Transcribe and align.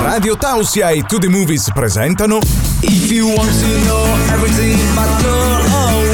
Radio 0.00 0.36
Tausia 0.36 0.92
e 0.92 1.02
To 1.04 1.18
The 1.18 1.28
Movies 1.28 1.70
presentano 1.72 2.38
If 2.80 3.10
you 3.10 3.28
want 3.28 3.50
to 3.50 3.78
know 3.84 4.04
everything 4.32 4.78
about 4.92 5.22
girl 5.22 6.11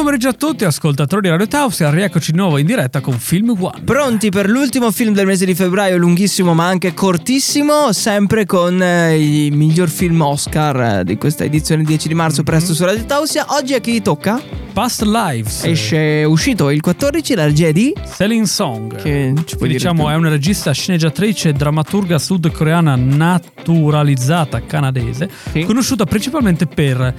pomeriggio 0.00 0.28
a 0.28 0.32
tutti, 0.32 0.64
ascoltatori 0.64 1.20
di 1.22 1.28
Radio 1.28 1.46
Tausia, 1.46 1.90
rieccoci 1.90 2.30
di 2.32 2.38
nuovo 2.38 2.56
in 2.56 2.64
diretta 2.64 3.00
con 3.00 3.18
Film 3.18 3.54
One. 3.58 3.82
Pronti 3.84 4.30
per 4.30 4.48
l'ultimo 4.48 4.90
film 4.90 5.12
del 5.12 5.26
mese 5.26 5.44
di 5.44 5.54
febbraio, 5.54 5.98
lunghissimo 5.98 6.54
ma 6.54 6.66
anche 6.66 6.94
cortissimo, 6.94 7.92
sempre 7.92 8.46
con 8.46 8.80
eh, 8.82 9.18
i 9.18 9.50
miglior 9.50 9.90
film 9.90 10.22
Oscar 10.22 11.00
eh, 11.00 11.04
di 11.04 11.18
questa 11.18 11.44
edizione 11.44 11.82
10 11.82 12.08
di 12.08 12.14
marzo 12.14 12.42
presto 12.42 12.72
su 12.72 12.82
Radio 12.84 13.04
Tausia. 13.04 13.44
Oggi 13.50 13.74
a 13.74 13.78
chi 13.80 14.00
tocca? 14.00 14.40
Past 14.72 15.02
Lives, 15.02 15.64
Esce 15.64 16.24
uscito 16.26 16.70
il 16.70 16.80
14 16.80 17.34
la 17.34 17.44
regia 17.44 17.70
di 17.70 17.92
Selling 18.02 18.46
Song. 18.46 18.94
che 19.02 19.34
ci 19.44 19.56
puoi 19.56 19.68
diciamo 19.68 20.04
tu? 20.04 20.08
è 20.10 20.14
una 20.14 20.30
regista, 20.30 20.72
sceneggiatrice 20.72 21.50
e 21.50 21.52
drammaturga 21.52 22.18
sudcoreana 22.18 22.96
naturalizzata 22.96 24.62
canadese, 24.64 25.28
Sì. 25.52 25.64
conosciuta 25.64 26.04
principalmente 26.06 26.66
per 26.66 27.14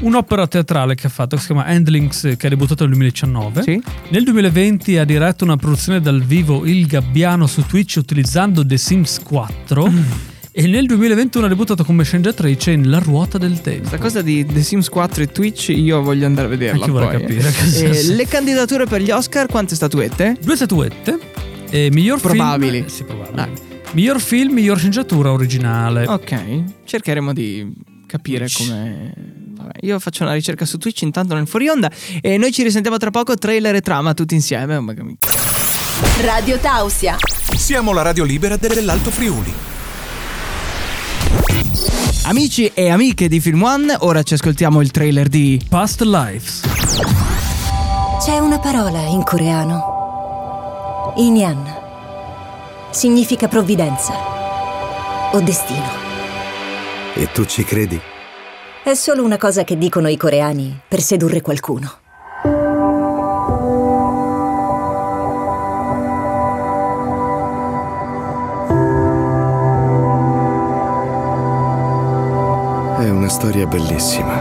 un'opera 0.00 0.46
teatrale 0.46 0.94
che 0.94 1.06
ha 1.06 1.10
fatto 1.10 1.36
che 1.36 1.40
si 1.42 1.48
chiama 1.48 1.66
Endlings 1.68 2.34
che 2.36 2.46
è 2.46 2.48
debuttata 2.48 2.84
nel 2.84 2.92
2019. 2.94 3.62
Sì. 3.62 3.80
Nel 4.08 4.24
2020 4.24 4.98
ha 4.98 5.04
diretto 5.04 5.44
una 5.44 5.56
produzione 5.56 6.00
dal 6.00 6.22
vivo 6.22 6.64
Il 6.66 6.86
Gabbiano 6.86 7.46
su 7.46 7.64
Twitch 7.66 7.96
utilizzando 7.96 8.64
The 8.64 8.76
Sims 8.76 9.20
4 9.22 9.88
Mm. 9.90 10.02
e 10.52 10.66
nel 10.66 10.86
2021 10.86 11.46
ha 11.46 11.48
debuttato 11.48 11.84
come 11.84 12.02
sceneggiatrice 12.04 12.70
in 12.72 12.90
La 12.90 12.98
ruota 12.98 13.38
del 13.38 13.60
tempo. 13.60 13.80
Questa 13.88 13.98
cosa 13.98 14.22
di 14.22 14.44
The 14.44 14.62
Sims 14.62 14.88
4 14.88 15.22
e 15.22 15.26
Twitch 15.28 15.68
io 15.68 16.02
voglio 16.02 16.26
andare 16.26 16.46
a 16.46 16.50
vederla 16.50 16.80
Anche 16.80 16.90
vorrei 16.90 17.20
capire 17.20 17.48
eh. 17.48 17.98
Eh. 17.98 18.14
Le 18.14 18.26
candidature 18.26 18.86
per 18.86 19.00
gli 19.00 19.10
Oscar, 19.10 19.46
quante 19.46 19.74
statuette? 19.74 20.36
Due 20.42 20.56
statuette. 20.56 21.18
E 21.70 21.88
miglior 21.92 22.20
Probabili. 22.20 22.78
film. 22.78 22.86
Sì, 22.88 23.04
probabili. 23.04 23.40
Ah. 23.40 23.48
Miglior 23.92 24.20
film, 24.20 24.54
miglior 24.54 24.76
sceneggiatura 24.76 25.30
originale. 25.32 26.06
Ok, 26.06 26.62
cercheremo 26.84 27.32
di 27.32 27.72
capire 28.06 28.46
come... 28.52 29.38
Io 29.82 29.98
faccio 29.98 30.24
una 30.24 30.32
ricerca 30.32 30.64
su 30.64 30.78
Twitch 30.78 31.02
intanto 31.02 31.34
nel 31.34 31.46
fuori 31.46 31.68
onda 31.68 31.90
e 32.20 32.36
noi 32.36 32.52
ci 32.52 32.62
risentiamo 32.62 32.96
tra 32.96 33.10
poco, 33.10 33.36
trailer 33.36 33.74
e 33.74 33.80
trama 33.80 34.14
tutti 34.14 34.34
insieme. 34.34 34.76
Oh, 34.76 34.84
Radio 36.22 36.58
Tausia. 36.58 37.16
Siamo 37.56 37.92
la 37.92 38.02
radio 38.02 38.24
libera 38.24 38.56
dell'Alto 38.56 39.10
Friuli. 39.10 39.52
Amici 42.24 42.70
e 42.74 42.90
amiche 42.90 43.28
di 43.28 43.40
Film 43.40 43.62
One, 43.62 43.96
ora 44.00 44.22
ci 44.22 44.34
ascoltiamo 44.34 44.80
il 44.80 44.90
trailer 44.90 45.28
di... 45.28 45.60
Past 45.68 46.02
Lives. 46.02 46.60
C'è 48.22 48.38
una 48.38 48.58
parola 48.58 49.00
in 49.00 49.22
coreano. 49.24 51.14
Inyan. 51.16 51.78
Significa 52.90 53.48
provvidenza 53.48 54.12
o 55.32 55.40
destino. 55.40 55.88
E 57.14 57.32
tu 57.32 57.44
ci 57.46 57.64
credi? 57.64 58.09
È 58.90 58.94
solo 58.96 59.22
una 59.22 59.36
cosa 59.36 59.62
che 59.62 59.78
dicono 59.78 60.08
i 60.08 60.16
coreani 60.16 60.80
per 60.88 61.00
sedurre 61.00 61.42
qualcuno. 61.42 61.92
È 72.98 73.08
una 73.08 73.28
storia 73.28 73.64
bellissima. 73.68 74.34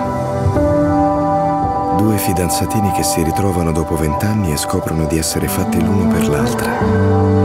Due 1.97 2.17
fidanzatini 2.17 2.91
che 2.93 3.03
si 3.03 3.21
ritrovano 3.21 3.71
dopo 3.71 3.95
vent'anni 3.95 4.51
e 4.51 4.57
scoprono 4.57 5.05
di 5.05 5.19
essere 5.19 5.47
fatti 5.47 5.79
l'uno 5.79 6.11
per 6.11 6.27
l'altra. 6.27 6.81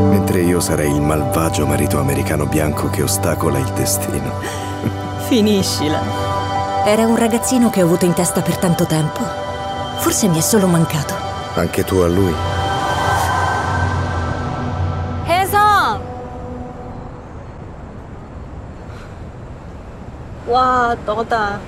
Mentre 0.09 0.41
io 0.41 0.59
sarei 0.59 0.91
il 0.91 1.03
malvagio 1.03 1.66
marito 1.66 1.98
americano 1.98 2.47
bianco 2.47 2.88
che 2.88 3.03
ostacola 3.03 3.59
il 3.59 3.70
destino. 3.75 4.41
Finiscila. 5.28 6.24
Era 6.85 7.06
un 7.06 7.16
ragazzino 7.16 7.69
che 7.69 7.81
ho 7.81 7.85
avuto 7.85 8.06
in 8.06 8.13
testa 8.13 8.41
per 8.41 8.57
tanto 8.57 8.85
tempo. 8.85 9.19
Forse 9.97 10.28
mi 10.28 10.38
è 10.38 10.41
solo 10.41 10.68
mancato. 10.68 11.13
Anche 11.56 11.84
tu 11.84 11.97
a 11.97 12.07
lui. 12.07 12.34
혜성! 15.28 16.02
와, 20.47 20.96
너다. 21.06 21.59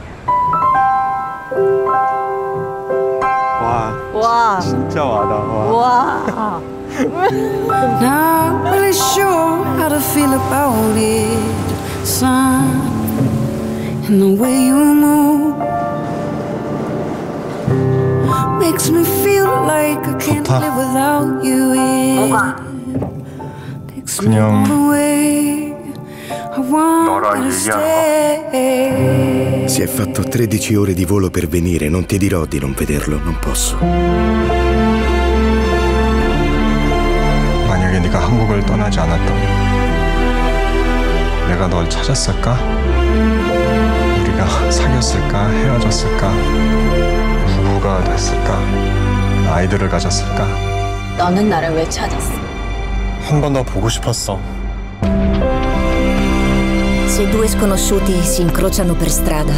와 3.61 3.93
와, 4.13 4.59
진짜 4.59 5.03
와다 5.03 5.35
와. 5.35 6.21
와. 6.25 6.61
Not 8.01 8.63
really 8.71 8.91
sure 8.91 9.63
how 9.77 9.87
to 9.89 9.99
feel 9.99 10.33
about 10.33 10.97
it, 10.97 12.05
son. 12.05 12.84
And 14.07 14.21
the 14.21 14.33
way 14.35 14.65
you 14.67 14.75
move 14.75 15.57
makes 18.59 18.89
me 18.89 19.03
feel 19.23 19.47
like 19.65 20.05
I 20.07 20.13
can't 20.19 20.45
좋다. 20.45 20.59
live 20.59 20.75
without 20.77 21.43
you. 21.43 21.73
It 21.73 21.79
takes 23.93 24.21
me 24.21 24.35
그냥 24.35 24.51
all 24.51 24.65
the 24.67 24.79
way. 24.89 25.71
I 26.53 26.59
want 26.59 27.05
너랑 27.07 27.43
you 27.43 27.51
to 27.51 27.55
얘기하는 27.55 28.49
stay. 28.51 29.67
Si 29.69 29.81
è 29.81 29.87
fatto 29.87 30.21
13 30.23 30.75
ore 30.75 30.93
di 30.93 31.05
volo 31.05 31.29
per 31.29 31.47
venire, 31.47 31.87
non 31.87 32.05
ti 32.05 32.17
dirò 32.17 32.43
di 32.45 32.59
non 32.59 32.73
vederlo, 32.75 33.17
non 33.23 33.37
posso. 33.39 33.77
만약에 37.67 37.99
네가 38.01 38.19
한국을 38.19 38.65
떠나지 38.65 38.99
않았다면 38.99 39.61
내가 41.49 41.67
널 41.67 41.89
찾았을까? 41.89 42.57
우리가 44.36 44.70
사귀었을까? 44.70 45.48
헤어졌을까? 45.48 46.30
부부가 47.46 48.04
됐을까? 48.04 48.60
아이들을 49.50 49.88
가졌을까? 49.88 50.46
너는 51.16 51.48
나를 51.48 51.70
왜 51.70 51.88
찾았어? 51.88 52.32
한 53.22 53.40
번 53.40 53.52
더 53.54 53.62
보고 53.62 53.88
싶었어. 53.88 54.38
Se 57.08 57.24
due 57.30 57.48
sconosciuti 57.48 58.12
si 58.22 58.42
incrociano 58.42 58.94
per 58.94 59.08
strada 59.08 59.54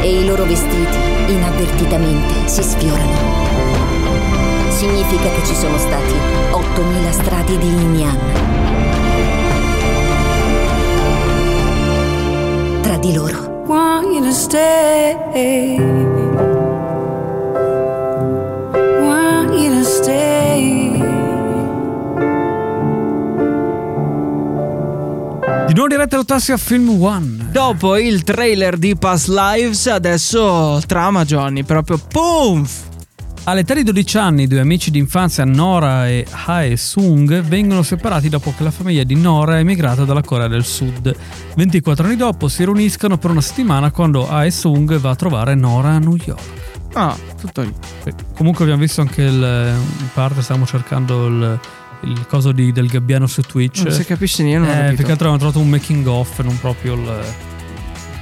e 0.00 0.20
i 0.20 0.26
loro 0.26 0.44
vestiti 0.44 0.96
inavvertitamente 1.26 2.46
si 2.48 2.62
sfiorano, 2.62 3.18
significa 4.70 5.28
che 5.28 5.44
ci 5.44 5.54
sono 5.56 5.76
stati 5.76 6.14
8000 6.52 7.12
strati 7.12 7.58
di 7.58 7.66
Inyan. 7.66 8.18
Tra 12.82 12.96
di 12.98 13.12
loro. 13.14 13.51
Want 13.66 14.12
you 14.12 14.22
to 14.22 14.32
stay. 14.32 15.78
Want 19.00 19.54
you 19.54 19.70
to 19.70 19.84
stay. 19.84 21.00
Di 25.66 25.72
nuovo 25.74 25.88
diretta 25.88 26.18
a 26.18 26.24
Tassi 26.24 26.52
a 26.52 26.56
Film 26.56 27.00
One. 27.00 27.48
Dopo 27.52 27.96
il 27.96 28.24
trailer 28.24 28.76
di 28.76 28.96
Past 28.96 29.28
Lives, 29.28 29.86
adesso 29.86 30.80
trama 30.86 31.24
Johnny, 31.24 31.62
proprio 31.62 32.00
boom! 32.10 32.66
All'età 33.44 33.74
di 33.74 33.82
12 33.82 34.18
anni, 34.18 34.46
due 34.46 34.60
amici 34.60 34.92
d'infanzia 34.92 35.44
Nora 35.44 36.08
e 36.08 36.24
Hae 36.30 36.76
Sung 36.76 37.40
vengono 37.40 37.82
separati 37.82 38.28
dopo 38.28 38.54
che 38.56 38.62
la 38.62 38.70
famiglia 38.70 39.02
di 39.02 39.16
Nora 39.16 39.56
è 39.56 39.60
emigrata 39.60 40.04
dalla 40.04 40.22
Corea 40.22 40.46
del 40.46 40.64
Sud. 40.64 41.12
24 41.56 42.06
anni 42.06 42.14
dopo 42.14 42.46
si 42.46 42.62
riuniscono 42.64 43.18
per 43.18 43.30
una 43.32 43.40
settimana 43.40 43.90
quando 43.90 44.30
Hae 44.30 44.50
Sung 44.52 44.96
va 45.00 45.10
a 45.10 45.16
trovare 45.16 45.56
Nora 45.56 45.88
a 45.90 45.98
New 45.98 46.16
York. 46.24 46.40
Ah, 46.92 47.16
tutto 47.40 47.62
lì. 47.62 47.74
Comunque 48.36 48.62
abbiamo 48.62 48.80
visto 48.82 49.00
anche 49.00 49.22
il, 49.22 49.32
in 49.34 50.08
parte 50.14 50.40
stavamo 50.40 50.64
cercando 50.64 51.26
il, 51.26 51.60
il 52.02 52.26
coso 52.28 52.52
di- 52.52 52.70
del 52.70 52.86
gabbiano 52.86 53.26
su 53.26 53.42
Twitch. 53.42 53.82
Non 53.82 53.92
si 53.92 54.04
capisce 54.04 54.44
niente, 54.44 54.70
Eh, 54.70 54.72
capito. 54.74 54.94
più 54.94 55.04
che 55.04 55.10
altro 55.10 55.26
abbiamo 55.32 55.38
trovato 55.38 55.58
un 55.58 55.68
making 55.68 56.06
off, 56.06 56.38
non 56.42 56.56
proprio 56.60 56.94
il 56.94 57.20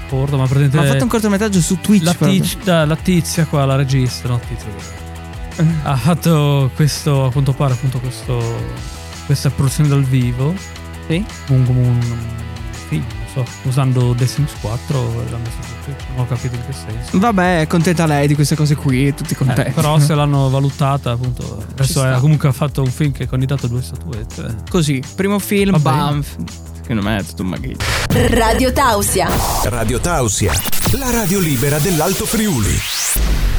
corto, 0.08 0.38
ma 0.38 0.44
praticamente 0.44 0.76
Ma 0.78 0.82
ha 0.84 0.86
fatto 0.86 1.02
un 1.04 1.10
cortometraggio 1.10 1.60
su 1.60 1.78
Twitch. 1.78 2.04
la, 2.04 2.14
tiz- 2.14 2.62
da- 2.64 2.86
la 2.86 2.96
tizia 2.96 3.44
qua, 3.44 3.66
la 3.66 3.76
regista, 3.76 4.26
no, 4.28 4.40
tizia, 4.48 4.68
ha 5.82 5.96
fatto 5.96 6.70
questo, 6.74 7.26
a 7.26 7.32
quanto 7.32 7.52
pare, 7.52 7.74
appunto 7.74 7.98
questo, 8.00 8.38
questa 9.26 9.50
produzione 9.50 9.88
dal 9.88 10.02
vivo. 10.04 10.54
Sì. 11.06 11.24
Un, 11.48 11.66
come 11.66 11.80
un 11.80 12.00
film, 12.88 13.04
so, 13.32 13.44
usando 13.64 14.14
The 14.16 14.26
Sims 14.26 14.52
4 14.60 14.98
l'hanno 15.00 15.38
messo 15.38 15.56
su 15.62 15.84
Twitch, 15.84 16.02
non 16.14 16.20
ho 16.24 16.26
capito 16.26 16.54
in 16.54 16.66
che 16.66 16.72
senso. 16.72 17.18
Vabbè, 17.18 17.60
è 17.62 17.66
contenta 17.66 18.06
lei 18.06 18.26
di 18.28 18.34
queste 18.34 18.54
cose 18.56 18.74
qui, 18.76 19.12
tutti 19.14 19.34
contenti. 19.34 19.70
Eh, 19.70 19.72
però 19.72 19.98
se 19.98 20.14
l'hanno 20.14 20.48
valutata, 20.50 21.12
appunto, 21.12 21.64
adesso 21.70 22.04
è, 22.04 22.18
comunque 22.18 22.48
ha 22.48 22.52
fatto 22.52 22.82
un 22.82 22.90
film 22.90 23.12
che 23.12 23.24
ha 23.24 23.26
candidato 23.26 23.66
due 23.66 23.82
statuette. 23.82 24.56
Così, 24.68 25.02
primo 25.14 25.38
film, 25.38 25.72
Va 25.72 25.78
bene. 25.78 25.96
bam. 25.96 26.24
Secondo 26.80 27.02
me 27.02 27.18
è 27.18 27.24
tutto 27.24 27.42
un 27.42 27.48
maghetto. 27.48 27.84
Radio 28.30 28.72
Tausia. 28.72 29.28
Radio 29.64 30.00
Tausia, 30.00 30.52
la 30.98 31.10
radio 31.10 31.38
libera 31.40 31.78
dell'Alto 31.78 32.24
Friuli. 32.24 32.74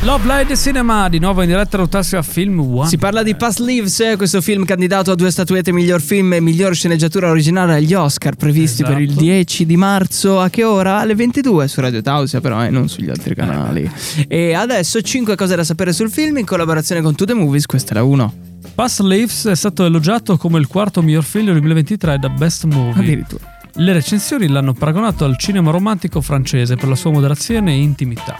Love 0.02 0.26
Light 0.26 0.58
Cinema, 0.58 1.08
di 1.10 1.20
nuovo 1.20 1.42
in 1.42 1.48
diretta 1.48 1.78
Rotassia 1.78 2.22
Film 2.24 2.60
One. 2.60 2.88
Si 2.88 2.98
parla 2.98 3.22
di 3.24 3.36
Past 3.36 3.60
Leaves, 3.60 4.00
eh, 4.00 4.16
questo 4.18 4.42
film 4.42 4.66
candidato 4.66 5.12
a 5.12 5.16
due 5.16 5.30
statuette 5.30 5.72
miglior 5.72 6.02
film 6.02 6.34
e 6.34 6.40
miglior 6.40 6.74
sceneggiatura 6.74 7.30
originale 7.30 7.76
agli 7.76 7.94
Oscar 7.94 8.36
previsti 8.36 8.84
per 8.84 9.00
il 9.00 9.10
Esatto. 9.10 9.22
10 9.22 9.66
di 9.66 9.78
marzo. 9.78 10.40
A 10.40 10.50
che 10.50 10.64
ora? 10.64 11.00
Alle 11.00 11.14
22 11.16 11.68
su 11.68 11.80
Radio 11.82 12.02
Tausia, 12.02 12.42
però, 12.42 12.64
e 12.64 12.70
non 12.70 12.90
sugli 12.90 13.10
altri 13.10 13.36
canali. 13.36 13.90
E 14.28 14.54
adesso 14.54 15.02
5 15.02 15.36
cose 15.36 15.56
da 15.56 15.64
sapere 15.64 15.94
sul 15.94 16.10
film 16.10 16.38
in 16.38 16.46
collaborazione 16.46 17.02
con 17.02 17.16
To 17.16 17.26
The 17.26 17.34
Movies, 17.34 17.66
questa 17.66 17.92
è 17.92 17.94
la 17.96 18.04
1. 18.04 18.34
Past 18.74 19.02
Leaves 19.02 19.46
è 19.46 19.56
stato 19.56 19.86
elogiato 19.86 20.38
come 20.38 20.58
il 20.60 20.68
quarto 20.68 21.02
miglior 21.02 21.24
film 21.24 21.46
del 21.46 21.54
2023 21.56 22.18
da 22.18 22.30
Best 22.30 22.64
Movie. 22.66 23.02
Addirittura. 23.02 23.60
Le 23.76 23.94
recensioni 23.94 24.48
l'hanno 24.48 24.74
paragonato 24.74 25.24
al 25.24 25.38
cinema 25.38 25.72
romantico 25.72 26.20
francese 26.22 26.76
per 26.76 26.90
la 26.90 26.96
sua 26.96 27.12
moderazione 27.12 27.72
e 27.72 27.82
intimità. 27.82 28.36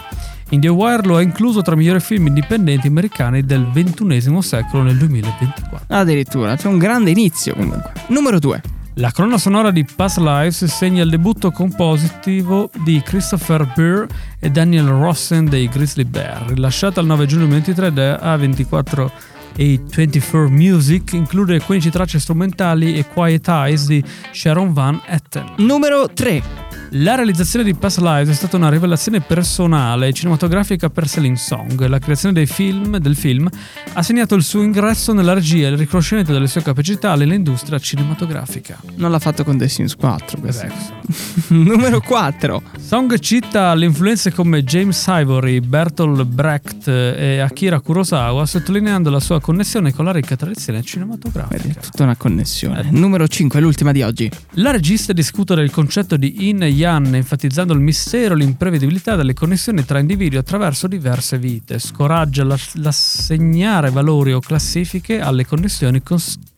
IndieWire 0.50 1.06
lo 1.06 1.16
ha 1.16 1.22
incluso 1.22 1.62
tra 1.62 1.74
i 1.74 1.78
migliori 1.78 2.00
film 2.00 2.26
indipendenti 2.26 2.86
americani 2.86 3.42
del 3.42 3.66
XXI 3.72 4.42
secolo 4.42 4.82
nel 4.82 4.98
2024. 4.98 5.86
Addirittura, 5.88 6.56
c'è 6.56 6.68
un 6.68 6.76
grande 6.76 7.10
inizio 7.10 7.54
comunque. 7.54 7.92
Numero 8.08 8.38
2. 8.38 8.60
La 8.96 9.10
colonna 9.10 9.38
sonora 9.38 9.70
di 9.70 9.86
Past 9.86 10.18
Lives 10.18 10.66
segna 10.66 11.02
il 11.02 11.08
debutto 11.08 11.50
compositivo 11.50 12.70
di 12.84 13.00
Christopher 13.02 13.72
Burr 13.74 14.06
e 14.38 14.50
Daniel 14.50 14.88
Rossen 14.88 15.46
dei 15.46 15.66
Grizzly 15.68 16.04
Bear. 16.04 16.44
Rilasciata 16.48 17.00
il 17.00 17.06
9 17.06 17.24
giugno 17.24 17.46
2023 17.46 17.92
da 17.92 18.36
A24 18.36 19.10
e 19.56 19.80
24 19.84 20.48
Music, 20.50 21.12
include 21.12 21.60
15 21.60 21.90
tracce 21.90 22.18
strumentali 22.18 22.96
e 22.96 23.04
Quiet 23.06 23.48
Eyes 23.48 23.86
di 23.86 24.02
Sharon 24.32 24.72
Van 24.72 25.00
Etten. 25.06 25.54
Numero 25.56 26.08
3. 26.08 26.61
La 26.96 27.14
realizzazione 27.14 27.64
di 27.64 27.74
Past 27.74 28.00
Lives 28.00 28.28
è 28.28 28.34
stata 28.34 28.58
una 28.58 28.68
rivelazione 28.68 29.22
personale 29.22 30.08
e 30.08 30.12
cinematografica 30.12 30.90
per 30.90 31.08
Celine 31.08 31.36
Song. 31.36 31.86
La 31.86 31.98
creazione 31.98 32.34
dei 32.34 32.44
film, 32.44 32.98
del 32.98 33.16
film 33.16 33.48
ha 33.94 34.02
segnato 34.02 34.34
il 34.34 34.42
suo 34.42 34.60
ingresso 34.60 35.14
nella 35.14 35.32
regia 35.32 35.68
e 35.68 35.70
il 35.70 35.78
riconoscimento 35.78 36.32
delle 36.32 36.46
sue 36.48 36.60
capacità 36.62 37.14
nell'industria 37.14 37.78
cinematografica. 37.78 38.78
Non 38.96 39.10
l'ha 39.10 39.18
fatto 39.20 39.42
con 39.42 39.56
The 39.56 39.68
Sims 39.68 39.96
4. 39.96 40.38
questo. 40.38 40.66
Beh, 40.66 40.74
Numero 41.56 42.02
4. 42.02 42.62
Song 42.78 43.18
cita 43.20 43.72
le 43.72 43.86
influenze 43.86 44.30
come 44.30 44.62
James 44.62 45.02
Ivory, 45.08 45.60
Bertolt 45.60 46.24
Brecht 46.24 46.88
e 46.88 47.38
Akira 47.38 47.80
Kurosawa, 47.80 48.44
sottolineando 48.44 49.08
la 49.08 49.20
sua 49.20 49.40
connessione 49.40 49.94
con 49.94 50.04
la 50.04 50.12
ricca 50.12 50.36
tradizione 50.36 50.80
Vedi, 50.80 50.90
cinematografica. 50.90 51.80
tutta 51.80 52.02
una 52.02 52.16
connessione. 52.16 52.88
Numero 52.90 53.26
5, 53.26 53.60
l'ultima 53.60 53.92
di 53.92 54.02
oggi. 54.02 54.30
La 54.56 54.72
regista 54.72 55.14
discute 55.14 55.54
del 55.54 55.70
concetto 55.70 56.18
di 56.18 56.34
yin 56.38 56.62
e 56.62 56.81
yang, 56.82 57.14
enfatizzando 57.14 57.72
il 57.72 57.80
mistero 57.80 58.34
e 58.34 58.38
l'imprevedibilità 58.38 59.14
delle 59.16 59.34
connessioni 59.34 59.84
tra 59.84 59.98
individui 59.98 60.38
attraverso 60.38 60.86
diverse 60.86 61.38
vite. 61.38 61.78
Scoraggia 61.78 62.44
la- 62.44 62.58
l'assegnare 62.74 63.90
valori 63.90 64.32
o 64.32 64.40
classifiche 64.40 65.20
alle 65.20 65.46
connessioni, 65.46 66.02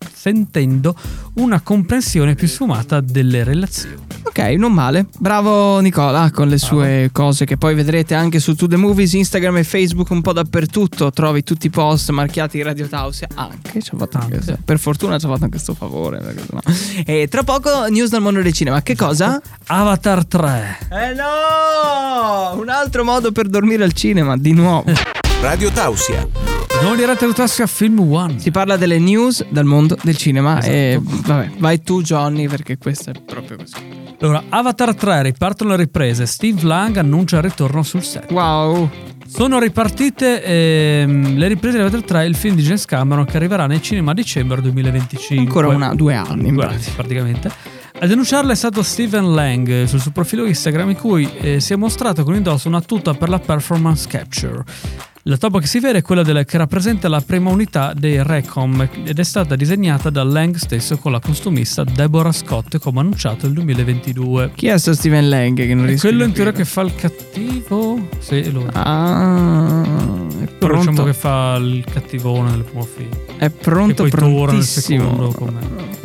consentendo 0.05 0.95
una 1.35 1.61
comprensione 1.61 2.35
più 2.35 2.47
sfumata 2.49 3.01
delle 3.01 3.45
relazioni. 3.45 3.97
Ok, 4.23 4.39
non 4.57 4.73
male. 4.73 5.07
Bravo 5.19 5.79
Nicola 5.81 6.31
con 6.33 6.49
le 6.49 6.59
sue 6.59 7.11
cose 7.13 7.45
che 7.45 7.57
poi 7.57 7.75
vedrete 7.75 8.15
anche 8.15 8.41
su 8.41 8.55
To 8.55 8.67
The 8.67 8.77
Movies, 8.77 9.13
Instagram 9.13 9.59
e 9.59 9.65
Facebook 9.65 10.11
un 10.11 10.21
po' 10.23 10.33
dappertutto. 10.33 11.11
Trovi 11.11 11.43
tutti 11.43 11.67
i 11.67 11.71
post 11.71 12.11
marchiati 12.11 12.63
Radio 12.63 12.89
Tausia. 12.89 13.29
Anche, 13.35 13.81
ci 13.83 13.91
ha 13.95 13.99
fatto 13.99 14.19
anche 14.19 14.37
Anche. 14.39 14.59
per 14.65 14.79
fortuna 14.79 15.19
ci 15.19 15.27
ha 15.27 15.29
fatto 15.29 15.45
anche 15.45 15.57
questo 15.57 15.75
favore. 15.75 16.21
sennò- 16.23 17.05
E 17.05 17.29
tra 17.29 17.43
poco 17.43 17.87
news 17.89 18.11
dal 18.11 18.23
mondo 18.23 18.43
del 18.43 18.53
cinema. 18.53 18.83
Che 18.83 18.97
cosa? 18.97 19.41
Avatar 19.67 20.25
3. 20.27 20.79
Eh 20.91 21.15
no! 21.15 22.59
Un 22.61 22.69
altro 22.69 23.05
modo 23.05 23.31
per 23.33 23.49
dormire 23.49 23.85
al 23.85 23.93
cinema, 23.93 24.37
di 24.37 24.53
nuovo. 24.53 24.91
Radio 25.43 25.71
Tausia, 25.71 26.27
Non 26.83 26.97
direte 26.97 27.25
a 27.25 27.67
Film 27.67 28.01
One. 28.01 28.39
Si 28.39 28.51
parla 28.51 28.77
delle 28.77 28.99
news 28.99 29.45
dal 29.49 29.65
mondo 29.65 29.97
del 30.03 30.17
cinema 30.17 30.61
e 30.61 31.01
vabbè, 31.03 31.53
vai 31.59 31.83
tu 31.83 32.03
Johnny 32.03 32.47
perché 32.47 32.79
questo 32.79 33.11
è 33.11 33.13
proprio 33.25 33.57
così. 33.57 33.75
Allora, 34.21 34.45
Avatar 34.49 34.95
3 34.95 35.23
ripartono 35.23 35.71
le 35.71 35.77
riprese. 35.77 36.27
Steve 36.27 36.63
Lang 36.63 36.97
annuncia 36.97 37.37
il 37.37 37.43
ritorno 37.43 37.83
sul 37.83 38.03
set. 38.03 38.31
Wow. 38.31 38.89
Sono 39.27 39.59
ripartite 39.59 40.43
ehm, 40.45 41.37
le 41.37 41.49
riprese 41.49 41.77
di 41.77 41.83
Avatar 41.83 42.03
3, 42.03 42.25
il 42.27 42.37
film 42.37 42.55
di 42.55 42.63
James 42.63 42.85
Cameron 42.85 43.25
che 43.25 43.37
arriverà 43.37 43.67
nei 43.67 43.83
cinema 43.83 44.13
a 44.13 44.15
dicembre 44.15 44.61
2025. 44.61 45.37
Ancora 45.37 45.69
una, 45.69 45.95
due 45.95 46.15
anni. 46.15 46.53
Due 46.53 46.65
anni, 46.65 46.85
praticamente. 46.95 47.51
A 48.05 48.07
denunciarla 48.07 48.53
è 48.53 48.55
stato 48.55 48.83
Steven 48.83 49.33
Lang 49.33 49.85
sul 49.85 49.99
suo 49.99 50.11
profilo 50.11 50.45
Instagram 50.45 50.91
in 50.91 50.97
cui 50.97 51.27
eh, 51.41 51.59
si 51.59 51.73
è 51.73 51.77
mostrato 51.77 52.23
con 52.23 52.35
indosso 52.35 52.69
una 52.69 52.83
tuta 52.83 53.15
per 53.15 53.31
la 53.31 53.39
performance 53.39 54.07
capture. 54.07 54.63
La 55.23 55.39
topa 55.39 55.59
che 55.59 55.67
si 55.67 55.81
vede 55.81 56.01
è 56.01 56.03
quella 56.03 56.23
della- 56.23 56.45
che 56.45 56.59
rappresenta 56.59 57.09
la 57.09 57.23
prima 57.23 57.49
unità 57.49 57.95
dei 57.97 58.23
Recom 58.23 58.87
ed 59.05 59.19
è 59.19 59.23
stata 59.23 59.57
disegnata 59.57 60.11
da 60.11 60.23
Lang 60.23 60.55
stesso 60.57 60.99
con 60.99 61.13
la 61.13 61.19
costumista 61.19 61.83
Deborah 61.83 62.31
Scott 62.31 62.77
come 62.77 63.01
annunciato 63.01 63.47
nel 63.47 63.55
2022. 63.55 64.51
Chi 64.55 64.67
è 64.67 64.77
sto 64.77 64.93
Steven 64.93 65.27
Lang 65.27 65.57
che 65.57 65.75
non 65.75 65.87
riesco 65.87 66.07
quello 66.07 66.25
in 66.25 66.33
teoria 66.33 66.53
che 66.53 66.67
fa 66.67 66.83
il 66.83 66.95
cattivo? 66.95 68.07
Sì, 68.19 68.41
è 68.41 68.51
lui. 68.51 68.67
Ah, 68.75 69.83
è 69.83 70.45
diciamo 70.45 70.59
pronto, 70.59 71.05
che 71.05 71.15
fa 71.15 71.57
il 71.59 71.83
cattivone 71.91 72.51
nel 72.51 72.65
primo 72.65 72.83
film. 72.83 73.09
è 73.39 73.49
pronto 73.49 74.05
che 74.05 74.11
poi 74.11 74.21
torna 74.21 74.29
nel 74.35 74.45
prontissimo. 74.45 75.31
secondo 75.31 75.63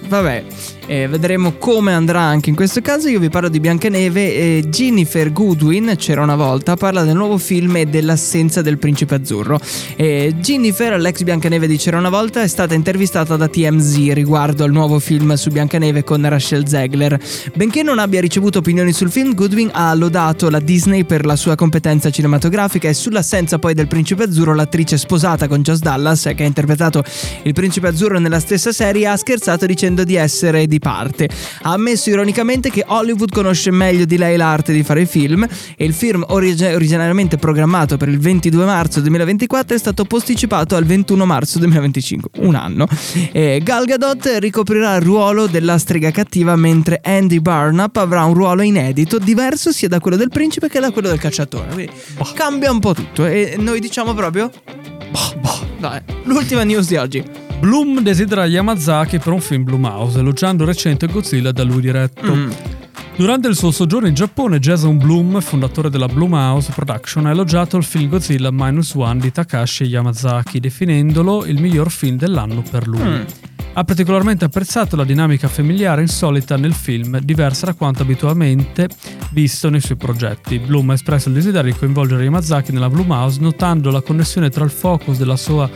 Vabbè, 0.07 0.46
eh, 0.89 1.07
vedremo 1.07 1.53
come 1.59 1.94
andrà 1.94 2.21
anche 2.21 2.50
in 2.50 2.56
questo 2.56 2.81
caso. 2.81 3.09
Io 3.09 3.19
vi 3.19 3.30
parlo 3.30 3.47
di 3.47 3.59
Biancaneve 3.59 4.33
e 4.33 4.63
Jennifer 4.69 5.31
Goodwin, 5.31 5.94
c'era 5.97 6.24
una 6.24 6.36
volta, 6.36 6.75
parla 6.75 7.03
del 7.03 7.15
nuovo 7.15 7.38
film 7.38 7.75
e 7.75 7.86
dell'assenza 7.86 8.63
del 8.63 8.80
principe 8.80 9.13
azzurro. 9.13 9.59
E 9.95 10.33
Jennifer, 10.39 11.00
l'ex 11.00 11.21
Biancaneve 11.21 11.68
di 11.68 11.77
C'era 11.77 12.00
una 12.00 12.09
volta, 12.09 12.41
è 12.41 12.47
stata 12.47 12.74
intervistata 12.74 13.36
da 13.36 13.47
TMZ 13.47 14.13
riguardo 14.13 14.63
al 14.63 14.71
nuovo 14.71 14.97
film 14.97 15.36
su 15.36 15.51
Biancaneve 15.51 16.03
con 16.03 16.27
Rachel 16.27 16.68
Zegler. 16.68 17.19
Benché 17.53 17.83
non 17.83 18.00
abbia 18.00 18.19
ricevuto 18.19 18.57
opinioni 18.57 18.91
sul 18.91 19.12
film, 19.12 19.36
Goodwin 19.36 19.69
ha 19.71 19.94
lodato 19.94 20.50
la 20.50 20.60
Disney 20.60 21.03
per 21.03 21.24
la 21.24 21.36
sua 21.36 21.53
competenza 21.53 22.10
cinematografica 22.10 22.89
e 22.89 22.96
sull'assenza 22.96 23.60
poi 23.60 23.75
del 23.75 23.88
principe 23.88 24.24
azzurro 24.24 24.55
l'attrice 24.55 24.98
sposata 24.98 25.48
con 25.48 25.62
Josh 25.62 25.79
Dallas, 25.81 26.31
che 26.36 26.41
ha 26.41 26.48
interpretato 26.48 27.03
il 27.43 27.53
principe 27.53 27.89
azzurro 27.89 28.17
nella 28.17 28.39
stessa 28.39 28.72
serie, 28.72 29.05
ha 29.05 29.17
scherzato 29.17 29.67
dicendo 29.67 30.03
di 30.03 30.15
essere 30.15 30.65
di 30.65 30.77
parte. 30.79 31.29
Ha 31.62 31.74
ammesso 31.74 32.09
ironicamente 32.09 32.69
che 32.69 32.83
Hollywood 32.88 33.31
conosce 33.31 33.71
meglio 33.71 34.05
di 34.05 34.17
lei 34.17 34.38
l'arte 34.38 34.74
di 34.74 34.83
fare 34.83 35.05
film 35.05 35.48
e 35.77 35.86
il 35.86 35.93
film 35.93 36.24
origi- 36.29 36.65
originariamente 36.65 37.38
programmato 37.38 37.98
per 37.98 38.09
il 38.09 38.19
22 38.19 38.65
marzo 38.65 39.00
2024 39.01 39.75
è 39.75 39.79
stato 39.79 40.05
posticipato 40.05 40.75
al 40.75 40.86
21 40.86 41.25
marzo 41.25 41.59
2025, 41.59 42.29
un 42.39 42.55
anno. 42.55 42.88
E 43.31 43.62
Gal 43.63 43.86
Gadot 43.86 44.38
ricoprirà 44.39 44.95
il 44.95 45.01
ruolo 45.01 45.48
della 45.48 45.77
strega 45.77 46.12
cattiva 46.12 46.55
mentre 46.55 47.00
Andy 47.03 47.39
Barnap 47.39 47.98
avrà 47.98 48.24
un 48.24 48.33
ruolo 48.33 48.62
inedito 48.62 49.19
diverso 49.19 49.71
sia 49.71 49.88
da 49.88 50.00
quello 50.00 50.17
del 50.17 50.29
principe 50.29 50.69
che 50.69 50.79
da 50.79 50.91
quello 50.91 51.09
del 51.09 51.19
cacciatore. 51.19 51.74
Quindi 51.74 51.91
cambia 52.33 52.71
un 52.71 52.79
po' 52.79 52.93
tutto 52.93 53.25
e 53.25 53.55
noi 53.57 53.79
diciamo 53.79 54.13
proprio... 54.13 54.50
Boh, 55.12 55.39
boh, 55.39 55.67
dai. 55.79 56.01
L'ultima 56.24 56.63
news 56.63 56.88
di 56.88 56.95
oggi. 56.95 57.49
Bloom 57.60 58.00
desidera 58.00 58.46
Yamazaki 58.46 59.20
per 59.20 59.34
un 59.34 59.42
film 59.42 59.63
Blumhouse, 59.63 60.20
elogiando 60.20 60.63
il 60.63 60.70
recente 60.70 61.08
Godzilla 61.08 61.51
da 61.51 61.63
lui 61.63 61.82
diretto. 61.82 62.34
Mm. 62.34 62.51
Durante 63.18 63.50
il 63.50 63.56
suo 63.58 63.72
soggiorno 63.72 64.08
in 64.08 64.13
Giappone, 64.13 64.60
Jason 64.60 64.98
Bloom, 64.98 65.42
fondatore 65.42 65.89
della 65.89 66.08
Blumhouse 66.08 66.72
Production, 66.74 67.25
ha 67.25 67.32
elogiato 67.32 67.75
il 67.75 67.84
film 67.84 68.08
Godzilla 68.08 68.50
Minus 68.50 68.94
One 68.94 69.20
di 69.20 69.30
Takashi 69.34 69.84
Yamazaki, 69.84 70.62
definendolo 70.62 71.44
il 71.46 71.60
miglior 71.60 71.92
film 71.92 72.16
dell'anno 72.16 72.62
per 72.62 72.88
lui. 72.88 73.04
Mm. 73.04 73.22
Ha 73.74 73.84
particolarmente 73.84 74.46
apprezzato 74.46 74.96
la 74.96 75.04
dinamica 75.04 75.50
familiare 75.50 76.01
insolita 76.01 76.56
nel 76.56 76.74
film, 76.74 77.20
diversa 77.20 77.66
da 77.66 77.74
quanto 77.74 78.04
abitualmente 78.04 78.88
visto 79.32 79.70
nei 79.70 79.82
suoi 79.82 79.98
progetti. 79.98 80.60
Bloom 80.60 80.92
ha 80.92 80.94
espresso 80.94 81.28
il 81.28 81.36
desiderio 81.36 81.74
di 81.74 81.78
coinvolgere 81.78 82.24
Yamazaki 82.24 82.72
nella 82.72 82.89
Blumhouse, 82.89 83.42
notando 83.42 83.92
la 83.92 84.01
connessione 84.01 84.50
tra 84.50 84.63
il 84.63 84.72
focus 84.72 85.18
della 85.18 85.36
sua 85.36 85.70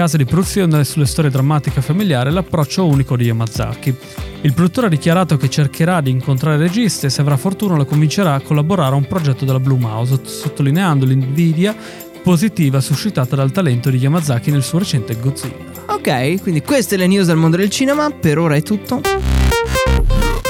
casa 0.00 0.16
di 0.16 0.24
produzione 0.24 0.82
sulle 0.82 1.04
storie 1.04 1.30
drammatiche 1.30 1.82
familiari 1.82 2.30
l'approccio 2.30 2.86
unico 2.86 3.18
di 3.18 3.24
Yamazaki. 3.24 3.94
Il 4.40 4.54
produttore 4.54 4.86
ha 4.86 4.88
dichiarato 4.88 5.36
che 5.36 5.50
cercherà 5.50 6.00
di 6.00 6.08
incontrare 6.08 6.56
il 6.56 6.62
regista 6.62 7.06
e 7.06 7.10
se 7.10 7.20
avrà 7.20 7.36
fortuna 7.36 7.76
lo 7.76 7.84
convincerà 7.84 8.32
a 8.32 8.40
collaborare 8.40 8.94
a 8.94 8.96
un 8.96 9.06
progetto 9.06 9.44
della 9.44 9.60
Blumhouse, 9.60 10.20
sottolineando 10.22 11.04
l'invidia 11.04 11.76
positiva 12.22 12.80
suscitata 12.80 13.36
dal 13.36 13.52
talento 13.52 13.90
di 13.90 13.98
Yamazaki 13.98 14.50
nel 14.50 14.62
suo 14.62 14.78
recente 14.78 15.18
Godzilla. 15.20 15.84
Ok, 15.88 16.40
quindi 16.40 16.62
queste 16.62 16.96
le 16.96 17.06
news 17.06 17.26
dal 17.26 17.36
mondo 17.36 17.58
del 17.58 17.68
cinema. 17.68 18.10
Per 18.10 18.38
ora 18.38 18.54
è 18.54 18.62
tutto. 18.62 19.39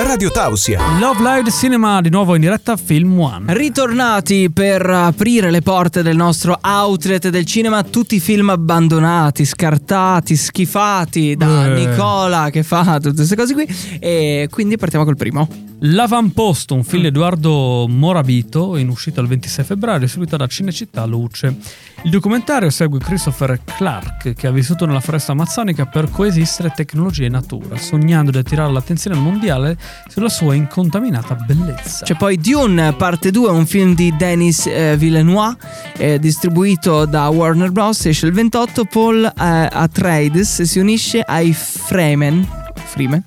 Radio 0.03 0.31
Tausia. 0.31 0.81
Love 0.99 1.23
Live 1.23 1.51
Cinema 1.51 2.01
di 2.01 2.11
nuovo 2.11 2.35
in 2.35 2.41
diretta 2.41 2.77
Film 2.77 3.19
One. 3.21 3.53
Ritornati 3.55 4.51
per 4.51 4.89
aprire 4.89 5.51
le 5.51 5.61
porte 5.61 6.03
del 6.03 6.17
nostro 6.17 6.59
outlet 6.63 7.29
del 7.29 7.45
cinema, 7.45 7.83
tutti 7.83 8.17
i 8.17 8.21
film 8.21 8.49
abbandonati, 8.51 9.45
scartati, 9.45 10.37
schifati 10.37 11.37
da 11.37 11.67
Eh. 11.67 11.75
Nicola 11.75 12.49
che 12.51 12.63
fa 12.63 12.99
tutte 13.01 13.15
queste 13.17 13.37
cose 13.37 13.55
qui. 13.55 13.69
E 14.01 14.49
quindi 14.51 14.77
partiamo 14.77 15.05
col 15.05 15.17
primo. 15.17 15.70
L'avamposto, 15.83 16.75
un 16.75 16.85
film 16.85 17.03
di 17.03 17.09
Edoardo 17.09 17.87
Morabito, 17.89 18.77
in 18.77 18.91
uscita 18.91 19.23
il 19.23 19.29
26 19.29 19.65
febbraio, 19.65 19.99
distribuito 19.99 20.37
da 20.37 20.47
Cinecittà 20.47 21.07
Luce. 21.07 21.57
Il 22.03 22.11
documentario 22.11 22.69
segue 22.69 22.99
Christopher 22.99 23.59
Clark, 23.65 24.35
che 24.35 24.47
ha 24.47 24.51
vissuto 24.51 24.85
nella 24.85 25.01
foresta 25.01 25.33
amazzonica 25.33 25.87
per 25.87 26.11
coesistere 26.11 26.73
tecnologia 26.75 27.25
e 27.25 27.31
natura, 27.31 27.79
sognando 27.79 28.31
di 28.31 28.37
attirare 28.37 28.71
l'attenzione 28.71 29.17
mondiale 29.17 29.79
sulla 30.09 30.29
sua 30.29 30.55
incontaminata 30.55 31.35
bellezza. 31.35 32.05
C'è 32.05 32.15
poi 32.15 32.37
Dune, 32.37 32.93
parte 32.93 33.31
2, 33.31 33.51
un 33.51 33.65
film 33.65 33.95
di 33.95 34.15
Denis 34.19 34.67
eh, 34.67 34.97
Villeneuve, 34.99 35.57
eh, 35.97 36.19
distribuito 36.19 37.07
da 37.07 37.29
Warner 37.29 37.71
Bros. 37.71 38.05
Esce 38.05 38.27
il 38.27 38.33
28. 38.33 38.85
Paul 38.85 39.25
eh, 39.25 39.33
Atreides 39.35 40.61
si 40.61 40.79
unisce 40.79 41.21
ai 41.21 41.55
Fremen. 41.55 42.60
Freeman, 42.91 43.23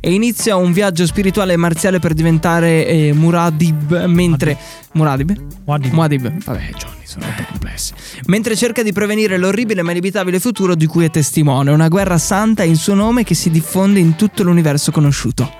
e 0.00 0.12
inizia 0.12 0.56
un 0.56 0.72
viaggio 0.72 1.06
spirituale 1.06 1.54
e 1.54 1.56
marziale 1.56 1.98
per 1.98 2.12
diventare 2.12 2.86
eh, 2.86 3.12
Murad'Dib 3.14 4.04
mentre 4.04 4.56
Murad'Dib? 4.92 5.36
Muad'Dib. 5.64 5.92
Muad'Dib. 5.92 6.44
Vabbè, 6.44 6.70
Johnny, 6.76 7.04
sono 7.04 7.24
un 7.26 7.34
po' 7.34 7.44
complessi. 7.48 7.92
Mentre 8.26 8.54
cerca 8.54 8.82
di 8.82 8.92
prevenire 8.92 9.38
l'orribile 9.38 9.82
ma 9.82 9.90
inevitabile 9.92 10.38
futuro 10.38 10.74
di 10.74 10.86
cui 10.86 11.04
è 11.04 11.10
testimone, 11.10 11.70
una 11.70 11.88
guerra 11.88 12.18
santa 12.18 12.62
in 12.62 12.76
suo 12.76 12.94
nome 12.94 13.24
che 13.24 13.34
si 13.34 13.50
diffonde 13.50 13.98
in 13.98 14.16
tutto 14.16 14.42
l'universo 14.42 14.92
conosciuto. 14.92 15.50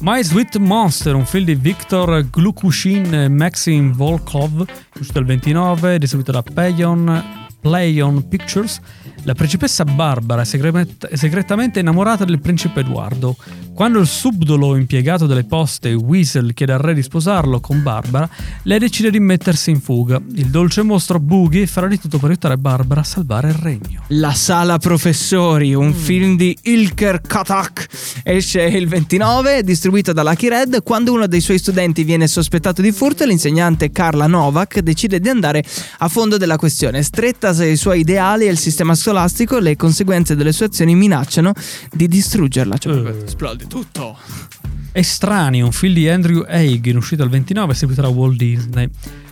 My 0.00 0.24
Sweet 0.24 0.56
Monster, 0.56 1.14
un 1.14 1.24
film 1.24 1.44
di 1.44 1.54
Viktor 1.54 2.28
Glukushin 2.28 3.14
e 3.14 3.28
Maxim 3.28 3.92
Volkov, 3.92 4.64
uscito 4.98 5.20
il 5.20 5.26
29, 5.26 5.98
distribuito 5.98 6.32
da 6.32 6.42
Payon, 6.42 7.22
Playon 7.60 8.26
Pictures. 8.26 8.80
La 9.24 9.34
principessa 9.34 9.84
Barbara 9.84 10.42
è 10.42 10.44
segre- 10.44 10.86
è 11.08 11.16
segretamente 11.16 11.78
innamorata 11.78 12.24
del 12.24 12.40
principe 12.40 12.80
Edoardo. 12.80 13.36
Quando 13.82 13.98
il 13.98 14.06
subdolo 14.06 14.76
impiegato 14.76 15.26
delle 15.26 15.42
poste 15.42 15.92
Weasel 15.92 16.54
chiede 16.54 16.72
al 16.72 16.78
re 16.78 16.94
di 16.94 17.02
sposarlo 17.02 17.58
con 17.58 17.82
Barbara, 17.82 18.28
lei 18.62 18.78
decide 18.78 19.10
di 19.10 19.18
mettersi 19.18 19.70
in 19.70 19.80
fuga. 19.80 20.22
Il 20.34 20.50
dolce 20.50 20.82
mostro 20.82 21.18
Boogie 21.18 21.66
farà 21.66 21.88
di 21.88 21.98
tutto 21.98 22.18
per 22.18 22.28
aiutare 22.28 22.56
Barbara 22.58 23.00
a 23.00 23.02
salvare 23.02 23.48
il 23.48 23.54
regno. 23.54 24.04
La 24.10 24.34
Sala 24.34 24.78
Professori, 24.78 25.74
un 25.74 25.92
film 25.94 26.36
di 26.36 26.56
Ilker 26.62 27.22
Katak, 27.22 28.20
esce 28.22 28.62
il 28.62 28.86
29, 28.86 29.64
distribuito 29.64 30.12
da 30.12 30.22
Lucky 30.22 30.46
Red. 30.46 30.84
Quando 30.84 31.12
uno 31.12 31.26
dei 31.26 31.40
suoi 31.40 31.58
studenti 31.58 32.04
viene 32.04 32.28
sospettato 32.28 32.82
di 32.82 32.92
furto, 32.92 33.24
l'insegnante 33.24 33.90
Carla 33.90 34.28
Novak 34.28 34.78
decide 34.78 35.18
di 35.18 35.28
andare 35.28 35.64
a 35.98 36.06
fondo 36.06 36.36
della 36.36 36.56
questione. 36.56 37.02
Stretta 37.02 37.48
ai 37.48 37.76
suoi 37.76 37.98
ideali 37.98 38.46
e 38.46 38.50
il 38.52 38.58
sistema 38.58 38.94
scolastico, 38.94 39.58
le 39.58 39.74
conseguenze 39.74 40.36
delle 40.36 40.52
sue 40.52 40.66
azioni 40.66 40.94
minacciano 40.94 41.52
di 41.90 42.06
distruggerla. 42.06 42.78
Cioè, 42.78 42.92
proprio 42.92 43.24
esplode 43.24 43.70
tutto. 43.72 44.18
Estranei, 44.92 45.62
un 45.62 45.72
film 45.72 45.94
di 45.94 46.06
Andrew 46.06 46.44
Haig 46.46 46.84
in 46.84 46.98
uscita 46.98 47.24
il 47.24 47.30
29, 47.30 47.72
seguito 47.72 48.02
da 48.02 48.08
Walt 48.08 48.36
Disney. 48.36 48.86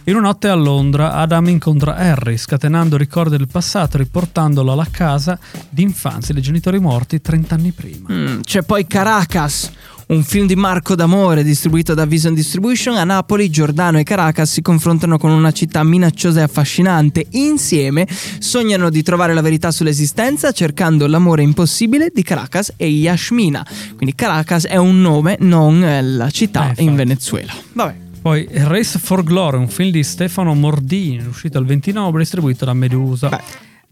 In 0.05 0.15
una 0.15 0.29
notte 0.29 0.49
a 0.49 0.55
Londra, 0.55 1.13
Adam 1.13 1.49
incontra 1.49 1.95
Harry, 1.97 2.39
scatenando 2.39 2.97
ricordi 2.97 3.37
del 3.37 3.49
passato, 3.49 3.99
riportandolo 3.99 4.73
alla 4.73 4.87
casa 4.91 5.39
d'infanzia 5.69 6.33
dei 6.33 6.43
genitori 6.43 6.79
morti 6.79 7.21
30 7.21 7.55
anni 7.55 7.73
prima. 7.73 8.09
Mm, 8.11 8.41
c'è 8.41 8.63
poi 8.63 8.87
Caracas, 8.87 9.71
un 10.11 10.25
film 10.25 10.47
di 10.47 10.57
Marco 10.57 10.97
D'Amore 10.97 11.45
distribuito 11.45 11.95
da 11.95 12.05
Vision 12.05 12.35
Distribution. 12.35 12.97
A 12.97 13.05
Napoli, 13.05 13.49
Giordano 13.49 13.99
e 13.99 14.03
Caracas 14.03 14.51
si 14.51 14.61
confrontano 14.61 15.19
con 15.19 15.31
una 15.31 15.53
città 15.53 15.85
minacciosa 15.85 16.41
e 16.41 16.43
affascinante. 16.43 17.27
Insieme 17.31 18.07
sognano 18.39 18.91
di 18.91 19.03
trovare 19.03 19.35
la 19.35 19.41
verità 19.41 19.71
sull'esistenza, 19.71 20.51
cercando 20.51 21.07
l'amore 21.07 21.43
impossibile 21.43 22.11
di 22.13 22.23
Caracas 22.25 22.73
e 22.77 22.89
Yashmina. 22.89 23.65
Quindi 23.97 24.15
Caracas 24.17 24.67
è 24.67 24.77
un 24.77 25.01
nome, 25.01 25.37
non 25.41 25.81
la 26.17 26.31
città 26.31 26.73
Eh, 26.75 26.83
in 26.83 26.97
Venezuela. 26.97 27.53
Vabbè. 27.73 28.09
Poi 28.21 28.47
Race 28.51 28.99
for 28.99 29.23
Glory, 29.23 29.57
un 29.59 29.69
film 29.69 29.91
di 29.91 30.03
Stefano 30.03 30.53
Mordini, 30.55 31.25
uscito 31.25 31.59
il 31.59 31.65
29, 31.65 32.19
distribuito 32.19 32.65
da 32.65 32.75
Medusa. 32.75 33.41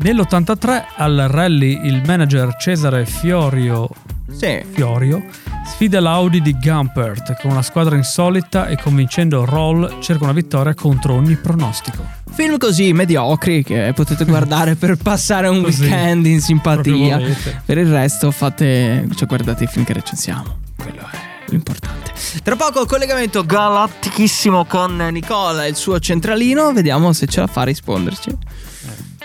Nell'83 0.00 0.82
al 0.96 1.26
rally 1.30 1.80
il 1.86 2.02
manager 2.04 2.54
Cesare 2.56 3.06
Fiorio, 3.06 3.88
Sì. 4.30 4.62
Fiorio 4.70 5.24
sfida 5.66 6.00
l'Audi 6.00 6.40
di 6.40 6.56
Gumpert 6.58 7.40
con 7.40 7.50
una 7.50 7.62
squadra 7.62 7.94
insolita 7.96 8.66
e 8.66 8.76
convincendo 8.80 9.44
Roll 9.44 10.00
cerca 10.00 10.24
una 10.24 10.32
vittoria 10.32 10.74
contro 10.74 11.14
ogni 11.14 11.36
pronostico. 11.36 12.04
Film 12.30 12.56
così 12.58 12.92
mediocri 12.92 13.62
che 13.64 13.92
potete 13.94 14.24
guardare 14.24 14.76
per 14.76 14.96
passare 14.96 15.48
un 15.48 15.62
Così. 15.62 15.82
weekend 15.82 16.26
in 16.26 16.40
simpatia. 16.40 17.20
Per 17.64 17.78
il 17.78 17.90
resto 17.90 18.30
fate, 18.30 19.06
cioè 19.14 19.26
guardate 19.26 19.64
i 19.64 19.66
film 19.66 19.84
che 19.84 19.92
recensiamo. 19.94 20.58
Quello 20.76 21.00
è 21.10 21.18
l'importante. 21.50 22.12
Tra 22.42 22.56
poco 22.56 22.84
collegamento 22.86 23.44
galattichissimo 23.44 24.64
con 24.66 24.96
Nicola 25.10 25.64
e 25.64 25.68
il 25.70 25.76
suo 25.76 25.98
centralino. 25.98 26.72
Vediamo 26.72 27.12
se 27.12 27.26
ce 27.26 27.40
la 27.40 27.46
fa 27.46 27.62
a 27.62 27.64
risponderci. 27.64 28.36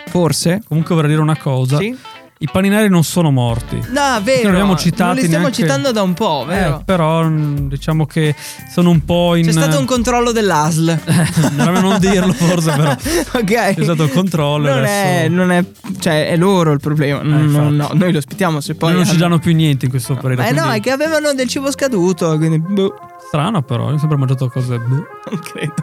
Forse. 0.08 0.62
Comunque 0.68 0.96
vorrei 0.96 1.12
dire 1.12 1.22
una 1.22 1.38
cosa. 1.38 1.78
Sì? 1.78 1.96
I 2.44 2.50
paninari 2.52 2.90
non 2.90 3.06
sono 3.06 3.32
morti. 3.32 3.78
No, 3.78 4.20
vero. 4.22 4.42
Non 4.44 4.52
li 4.52 4.60
abbiamo 4.60 4.76
citati 4.76 5.04
Non 5.04 5.16
li 5.16 5.22
stiamo 5.22 5.44
neanche- 5.44 5.62
citando 5.62 5.92
da 5.94 6.02
un 6.02 6.14
po', 6.14 6.44
vero? 6.46 6.80
Eh, 6.80 6.84
però 6.84 7.24
mm, 7.24 7.70
diciamo 7.70 8.06
che 8.06 8.36
sono 8.70 8.90
un 8.90 9.06
po' 9.06 9.36
in... 9.36 9.46
C'è 9.46 9.54
stato 9.54 9.80
un 9.80 9.86
controllo 9.86 10.34
dell'ASL. 10.34 11.00
non 11.56 11.68
avevo 11.70 11.88
non 11.88 12.00
dirlo 12.00 12.34
forse 12.34 12.72
però. 12.72 12.92
ok. 13.40 13.76
C'è 13.76 13.84
stato 13.84 14.04
il 14.04 14.12
controllo. 14.12 14.68
Non 14.68 14.84
è, 14.84 15.20
adesso... 15.20 15.34
non 15.34 15.52
è, 15.52 15.64
cioè, 16.02 16.28
è 16.28 16.36
loro 16.36 16.74
il 16.74 16.82
problema. 16.82 17.22
No, 17.22 17.38
no, 17.46 17.70
no, 17.70 17.90
noi 17.94 18.12
lo 18.12 18.18
ospitiamo 18.18 18.60
se 18.60 18.76
poi. 18.76 18.92
Non 18.92 19.06
ci 19.06 19.16
danno 19.16 19.40
più 19.40 19.56
niente 19.56 19.86
in 19.86 19.92
questo 19.92 20.16
periodo. 20.16 20.42
Eh 20.42 20.52
no, 20.52 20.64
quindi- 20.64 20.80
è 20.80 20.82
che 20.82 20.92
avevano 20.92 21.34
del 21.34 21.48
cibo 21.48 21.72
scaduto, 21.72 22.36
quindi 22.38 22.60
boh, 22.60 22.94
Strano 23.26 23.62
però, 23.62 23.88
io 23.88 23.96
ho 23.96 24.00
sempre 24.00 24.18
mangiato 24.18 24.50
cose... 24.50 24.78
boh. 24.80 25.08
non 25.32 25.40
credo. 25.40 25.74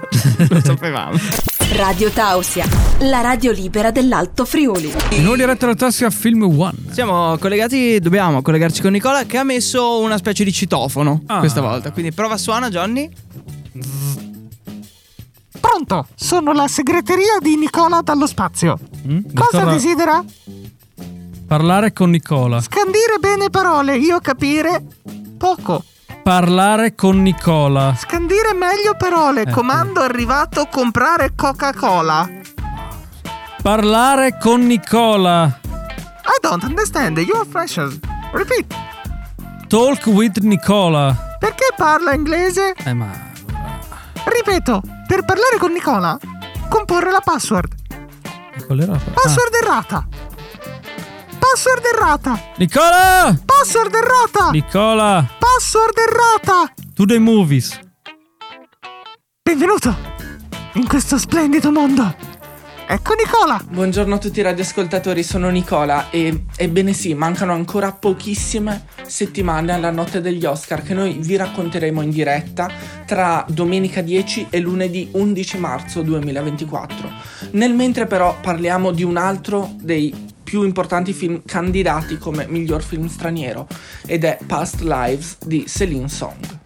lo 0.51 0.61
sapevamo. 0.63 1.19
Radio 1.77 2.11
Tausia, 2.11 2.67
la 3.01 3.21
radio 3.21 3.53
libera 3.53 3.91
dell'Alto 3.91 4.45
Friuli. 4.45 4.93
In 5.11 5.23
nuova 5.23 5.37
diretta 5.37 5.67
alla 5.67 5.75
tasca 5.75 6.11
Film 6.11 6.43
One. 6.43 6.75
Siamo 6.91 7.37
collegati, 7.39 8.01
dobbiamo 8.01 8.43
collegarci 8.43 8.83
con 8.83 8.93
Nicola 8.93 9.25
che 9.25 9.39
ha 9.39 9.45
messo 9.45 10.01
una 10.01 10.17
specie 10.17 10.43
di 10.45 10.53
citofono 10.53 11.23
Ah. 11.27 11.39
questa 11.39 11.61
volta. 11.61 11.93
Quindi 11.93 12.13
prova 12.13 12.37
suona, 12.37 12.69
Johnny. 12.71 13.09
Pronto, 15.61 16.07
sono 16.15 16.53
la 16.53 16.67
segreteria 16.67 17.39
di 17.41 17.57
Nicola 17.57 18.01
dallo 18.03 18.27
spazio. 18.27 18.79
Mm? 19.07 19.19
Cosa 19.35 19.49
Ricorda- 19.59 19.71
desidera? 19.73 20.25
Parlare 21.47 21.93
con 21.93 22.11
Nicola. 22.11 22.61
Scandire 22.61 23.19
bene 23.21 23.51
parole, 23.51 23.97
io 23.97 24.19
capire 24.21 24.83
poco. 25.39 25.85
Parlare 26.23 26.95
con 26.95 27.23
Nicola. 27.23 27.95
Scandire 27.99 28.20
meglio 28.55 28.95
parole. 28.97 29.43
Ecco. 29.43 29.53
Comando 29.53 30.01
arrivato 30.01 30.67
comprare 30.67 31.35
Coca-Cola. 31.35 32.29
Parlare 33.63 34.39
con 34.39 34.67
Nicola. 34.67 35.61
I 35.65 36.39
don't 36.41 36.63
understand, 36.63 37.19
you're 37.19 37.47
freshers. 37.49 37.99
Repeat. 38.33 38.75
Talk 39.69 40.07
with 40.07 40.39
Nicola. 40.39 41.37
Perché 41.39 41.73
parla 41.77 42.13
inglese? 42.15 42.75
Eh 42.85 42.95
ma... 42.95 43.09
Ripeto, 44.25 44.83
per 45.07 45.25
parlare 45.25 45.59
con 45.59 45.73
Nicola, 45.73 46.19
comporre 46.69 47.11
la 47.11 47.21
password. 47.21 47.75
Qual 48.67 48.81
era? 48.81 48.99
Password 49.13 49.55
errata. 49.63 50.07
Password 51.39 51.85
errata. 51.85 52.33
Ah, 52.33 52.41
Nicola! 52.57 53.39
Password 53.45 53.95
errata. 53.95 54.51
Nicola! 54.51 55.27
Password 55.39 55.99
errata. 55.99 56.73
To 56.95 57.05
the 57.07 57.19
movies. 57.19 57.79
Benvenuto 59.51 59.97
in 60.75 60.87
questo 60.87 61.19
splendido 61.19 61.73
mondo. 61.73 62.15
Ecco 62.87 63.15
Nicola. 63.15 63.61
Buongiorno 63.69 64.15
a 64.15 64.19
tutti 64.19 64.39
i 64.39 64.45
radioascoltatori, 64.45 65.25
sono 65.25 65.51
Nicola 65.51 66.09
e 66.11 66.45
ebbene 66.57 66.93
sì, 66.93 67.15
mancano 67.15 67.53
ancora 67.53 67.91
pochissime 67.91 68.85
settimane 69.05 69.73
alla 69.73 69.91
notte 69.91 70.21
degli 70.21 70.45
Oscar 70.45 70.85
che 70.85 70.95
noi 70.95 71.15
vi 71.15 71.35
racconteremo 71.35 72.01
in 72.01 72.11
diretta 72.11 72.71
tra 73.05 73.45
domenica 73.49 74.03
10 74.03 74.47
e 74.51 74.61
lunedì 74.61 75.09
11 75.15 75.59
marzo 75.59 76.03
2024. 76.03 77.11
Nel 77.51 77.75
mentre 77.75 78.07
però 78.07 78.39
parliamo 78.41 78.93
di 78.93 79.03
un 79.03 79.17
altro 79.17 79.75
dei 79.81 80.29
più 80.45 80.63
importanti 80.63 81.13
film 81.13 81.43
candidati 81.45 82.19
come 82.19 82.47
miglior 82.47 82.85
film 82.85 83.09
straniero 83.09 83.67
ed 84.07 84.23
è 84.23 84.39
Past 84.47 84.83
Lives 84.83 85.39
di 85.45 85.67
Celine 85.67 86.09
Song. 86.09 86.60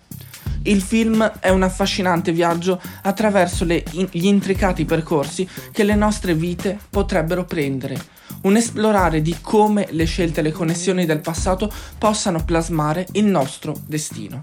Il 0.67 0.81
film 0.81 1.23
è 1.41 1.51
un 1.51 1.63
affascinante 1.63 2.33
viaggio 2.33 2.81
attraverso 3.03 3.65
le- 3.65 3.85
gli 3.91 4.27
intricati 4.27 4.87
percorsi 4.87 5.47
che 5.71 5.85
le 5.85 5.95
nostre 5.95 6.35
vite 6.35 6.79
potrebbero 6.89 7.45
prendere. 7.45 8.03
Un 8.43 8.57
esplorare 8.57 9.21
di 9.21 9.37
come 9.41 9.87
le 9.91 10.05
scelte 10.05 10.41
e 10.41 10.43
le 10.43 10.53
connessioni 10.53 11.05
del 11.05 11.21
passato 11.21 11.71
possano 11.99 12.45
plasmare 12.45 13.07
il 13.13 13.27
nostro 13.27 13.75
destino. 13.87 14.41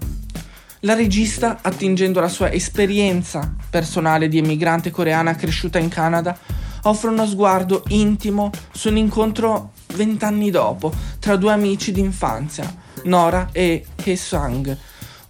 La 0.80 0.94
regista, 0.94 1.58
attingendo 1.60 2.20
la 2.20 2.28
sua 2.28 2.52
esperienza 2.52 3.54
personale 3.70 4.28
di 4.28 4.38
emigrante 4.38 4.90
coreana 4.90 5.34
cresciuta 5.34 5.78
in 5.78 5.88
Canada, 5.88 6.36
offre 6.82 7.10
uno 7.10 7.26
sguardo 7.26 7.82
intimo 7.88 8.50
su 8.72 8.88
un 8.88 8.96
incontro 8.96 9.72
vent'anni 9.94 10.50
dopo 10.50 10.92
tra 11.18 11.36
due 11.36 11.52
amici 11.52 11.92
d'infanzia, 11.92 12.74
Nora 13.04 13.48
e 13.52 13.84
Hye-sang, 14.04 14.76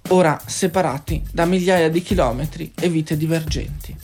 ora 0.09 0.40
separati 0.44 1.23
da 1.30 1.44
migliaia 1.44 1.90
di 1.90 2.02
chilometri 2.02 2.73
e 2.75 2.88
vite 2.88 3.16
divergenti. 3.16 3.97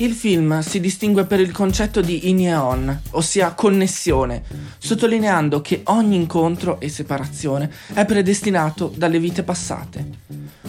Il 0.00 0.12
film 0.12 0.60
si 0.60 0.78
distingue 0.78 1.24
per 1.24 1.40
il 1.40 1.50
concetto 1.50 2.00
di 2.00 2.28
in-eon, 2.28 3.00
ossia 3.10 3.52
connessione, 3.52 4.44
sottolineando 4.78 5.60
che 5.60 5.80
ogni 5.86 6.14
incontro 6.14 6.78
e 6.78 6.88
separazione 6.88 7.68
è 7.92 8.04
predestinato 8.04 8.92
dalle 8.94 9.18
vite 9.18 9.42
passate. 9.42 10.06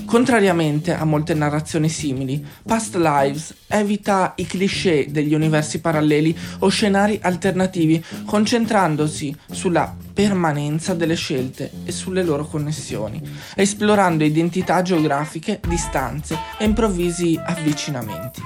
Contrariamente 0.09 0.95
a 0.95 1.03
molte 1.03 1.35
narrazioni 1.35 1.87
simili, 1.87 2.43
Past 2.65 2.95
Lives 2.95 3.53
evita 3.67 4.33
i 4.37 4.47
cliché 4.47 5.05
degli 5.11 5.35
universi 5.35 5.81
paralleli 5.81 6.35
o 6.61 6.69
scenari 6.69 7.19
alternativi, 7.21 8.03
concentrandosi 8.25 9.37
sulla 9.51 9.95
permanenza 10.11 10.95
delle 10.95 11.13
scelte 11.13 11.69
e 11.85 11.91
sulle 11.91 12.23
loro 12.23 12.47
connessioni, 12.47 13.21
esplorando 13.53 14.23
identità 14.23 14.81
geografiche, 14.81 15.59
distanze 15.67 16.35
e 16.57 16.65
improvvisi 16.65 17.39
avvicinamenti. 17.39 18.41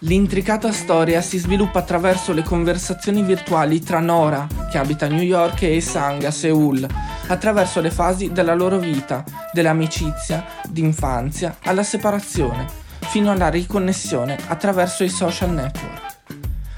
L'intricata 0.00 0.70
storia 0.72 1.22
si 1.22 1.38
sviluppa 1.38 1.78
attraverso 1.78 2.34
le 2.34 2.42
conversazioni 2.42 3.22
virtuali 3.22 3.80
tra 3.80 3.98
Nora, 3.98 4.46
che 4.70 4.76
abita 4.76 5.06
a 5.06 5.08
New 5.08 5.22
York, 5.22 5.62
e 5.62 5.80
Sang 5.80 6.22
a 6.24 6.30
Seoul, 6.30 6.86
attraverso 7.26 7.80
le 7.80 7.90
fasi 7.90 8.32
della 8.32 8.54
loro 8.54 8.78
vita, 8.78 9.24
dell'amicizia, 9.52 10.44
d'infanzia, 10.68 11.56
alla 11.62 11.82
separazione, 11.82 12.66
fino 13.00 13.30
alla 13.30 13.48
riconnessione 13.48 14.38
attraverso 14.48 15.04
i 15.04 15.08
social 15.08 15.50
network. 15.50 16.02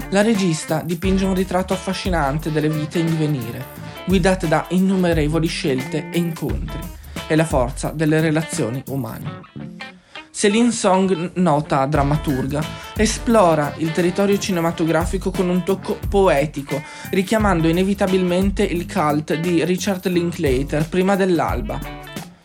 La 0.09 0.21
regista 0.21 0.81
dipinge 0.83 1.25
un 1.25 1.33
ritratto 1.33 1.73
affascinante 1.73 2.51
delle 2.51 2.69
vite 2.69 2.99
in 2.99 3.07
divenire, 3.07 3.65
guidate 4.05 4.47
da 4.47 4.65
innumerevoli 4.69 5.47
scelte 5.47 6.09
e 6.09 6.17
incontri, 6.17 6.79
e 7.27 7.35
la 7.35 7.45
forza 7.45 7.89
delle 7.89 8.21
relazioni 8.21 8.81
umane. 8.87 9.96
Celine 10.37 10.71
Song, 10.71 11.31
nota 11.37 11.83
drammaturga, 11.87 12.63
esplora 12.95 13.73
il 13.77 13.91
territorio 13.91 14.37
cinematografico 14.37 15.31
con 15.31 15.49
un 15.49 15.63
tocco 15.63 15.97
poetico, 16.07 16.79
richiamando 17.09 17.67
inevitabilmente 17.67 18.61
il 18.61 18.85
cult 18.85 19.33
di 19.33 19.65
Richard 19.65 20.05
Linklater 20.05 20.87
prima 20.89 21.15
dell'alba. 21.15 21.79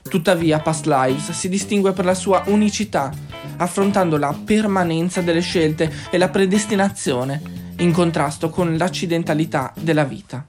Tuttavia, 0.08 0.60
Past 0.60 0.86
Lives 0.86 1.32
si 1.32 1.50
distingue 1.50 1.92
per 1.92 2.06
la 2.06 2.14
sua 2.14 2.42
unicità, 2.46 3.12
affrontando 3.58 4.16
la 4.16 4.34
permanenza 4.42 5.20
delle 5.20 5.42
scelte 5.42 5.92
e 6.10 6.16
la 6.16 6.30
predestinazione, 6.30 7.42
in 7.80 7.92
contrasto 7.92 8.48
con 8.48 8.74
l'accidentalità 8.74 9.70
della 9.78 10.04
vita. 10.04 10.46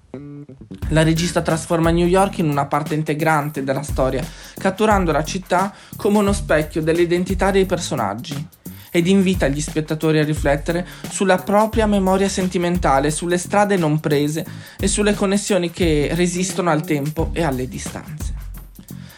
La 0.89 1.03
regista 1.03 1.41
trasforma 1.41 1.89
New 1.89 2.05
York 2.05 2.37
in 2.39 2.49
una 2.49 2.65
parte 2.65 2.93
integrante 2.93 3.63
della 3.63 3.81
storia, 3.81 4.23
catturando 4.57 5.11
la 5.11 5.23
città 5.23 5.73
come 5.95 6.19
uno 6.19 6.33
specchio 6.33 6.81
dell'identità 6.81 7.51
dei 7.51 7.65
personaggi 7.65 8.47
ed 8.95 9.07
invita 9.07 9.47
gli 9.47 9.59
spettatori 9.59 10.19
a 10.19 10.23
riflettere 10.23 10.85
sulla 11.09 11.37
propria 11.37 11.87
memoria 11.87 12.29
sentimentale, 12.29 13.09
sulle 13.09 13.39
strade 13.39 13.75
non 13.75 13.99
prese 13.99 14.45
e 14.79 14.87
sulle 14.87 15.15
connessioni 15.15 15.71
che 15.71 16.11
resistono 16.13 16.69
al 16.69 16.85
tempo 16.85 17.31
e 17.33 17.41
alle 17.41 17.67
distanze. 17.67 18.33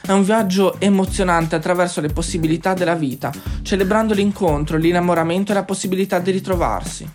È 0.06 0.12
un 0.12 0.24
viaggio 0.24 0.80
emozionante 0.80 1.56
attraverso 1.56 2.00
le 2.00 2.10
possibilità 2.10 2.74
della 2.74 2.96
vita, 2.96 3.34
celebrando 3.64 4.14
l'incontro, 4.14 4.78
l'innamoramento 4.78 5.52
e 5.52 5.56
la 5.56 5.64
possibilità 5.64 6.20
di 6.20 6.32
ritrovarsi. 6.32 7.10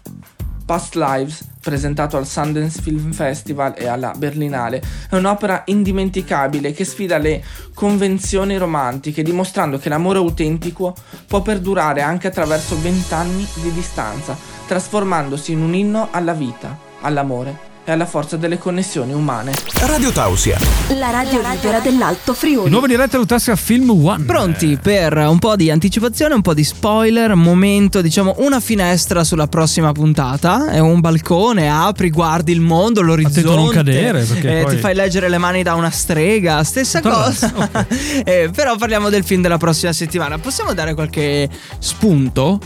Past 0.70 0.94
Lives, 0.94 1.44
presentato 1.60 2.16
al 2.16 2.28
Sundance 2.28 2.80
Film 2.80 3.10
Festival 3.10 3.74
e 3.76 3.88
alla 3.88 4.12
Berlinale, 4.16 4.80
è 5.10 5.16
un'opera 5.16 5.62
indimenticabile 5.64 6.70
che 6.70 6.84
sfida 6.84 7.18
le 7.18 7.42
convenzioni 7.74 8.56
romantiche, 8.56 9.24
dimostrando 9.24 9.78
che 9.78 9.88
l'amore 9.88 10.18
autentico 10.18 10.94
può 11.26 11.42
perdurare 11.42 12.02
anche 12.02 12.28
attraverso 12.28 12.80
vent'anni 12.80 13.44
di 13.54 13.72
distanza, 13.72 14.36
trasformandosi 14.68 15.50
in 15.50 15.60
un 15.60 15.74
inno 15.74 16.06
alla 16.12 16.34
vita, 16.34 16.78
all'amore 17.00 17.69
e 17.84 17.92
alla 17.92 18.06
forza 18.06 18.36
delle 18.36 18.58
connessioni 18.58 19.12
umane. 19.12 19.52
Radio 19.80 20.10
Tausia. 20.12 20.58
La 20.98 21.10
radio 21.10 21.40
libera 21.40 21.80
dell'Alto 21.80 22.34
Friuli. 22.34 22.68
nuovo 22.68 22.86
in 22.86 22.92
diretta 22.92 23.16
Lutassia 23.16 23.56
Film 23.56 23.90
One. 23.90 24.24
Pronti 24.24 24.78
per 24.80 25.16
un 25.16 25.38
po' 25.38 25.56
di 25.56 25.70
anticipazione, 25.70 26.34
un 26.34 26.42
po' 26.42 26.54
di 26.54 26.64
spoiler, 26.64 27.34
momento, 27.34 28.00
diciamo, 28.00 28.36
una 28.38 28.60
finestra 28.60 29.24
sulla 29.24 29.46
prossima 29.46 29.92
puntata, 29.92 30.70
è 30.70 30.78
un 30.78 31.00
balcone, 31.00 31.70
apri, 31.70 32.10
guardi 32.10 32.52
il 32.52 32.60
mondo, 32.60 33.00
l'orizzonte. 33.00 33.40
Attento 33.40 33.58
a 33.58 33.64
non 33.64 33.72
cadere, 33.72 34.22
perché 34.24 34.58
eh, 34.58 34.62
poi- 34.62 34.74
Ti 34.74 34.80
fai 34.80 34.94
leggere 34.94 35.28
le 35.28 35.38
mani 35.38 35.62
da 35.62 35.74
una 35.74 35.90
strega, 35.90 36.62
stessa 36.64 37.00
Tutta 37.00 37.14
cosa. 37.14 37.88
Eh, 38.24 38.50
però 38.54 38.76
parliamo 38.76 39.08
del 39.08 39.24
film 39.24 39.40
della 39.42 39.56
prossima 39.56 39.92
settimana. 39.92 40.38
Possiamo 40.38 40.74
dare 40.74 40.94
qualche 40.94 41.48
spunto? 41.78 42.60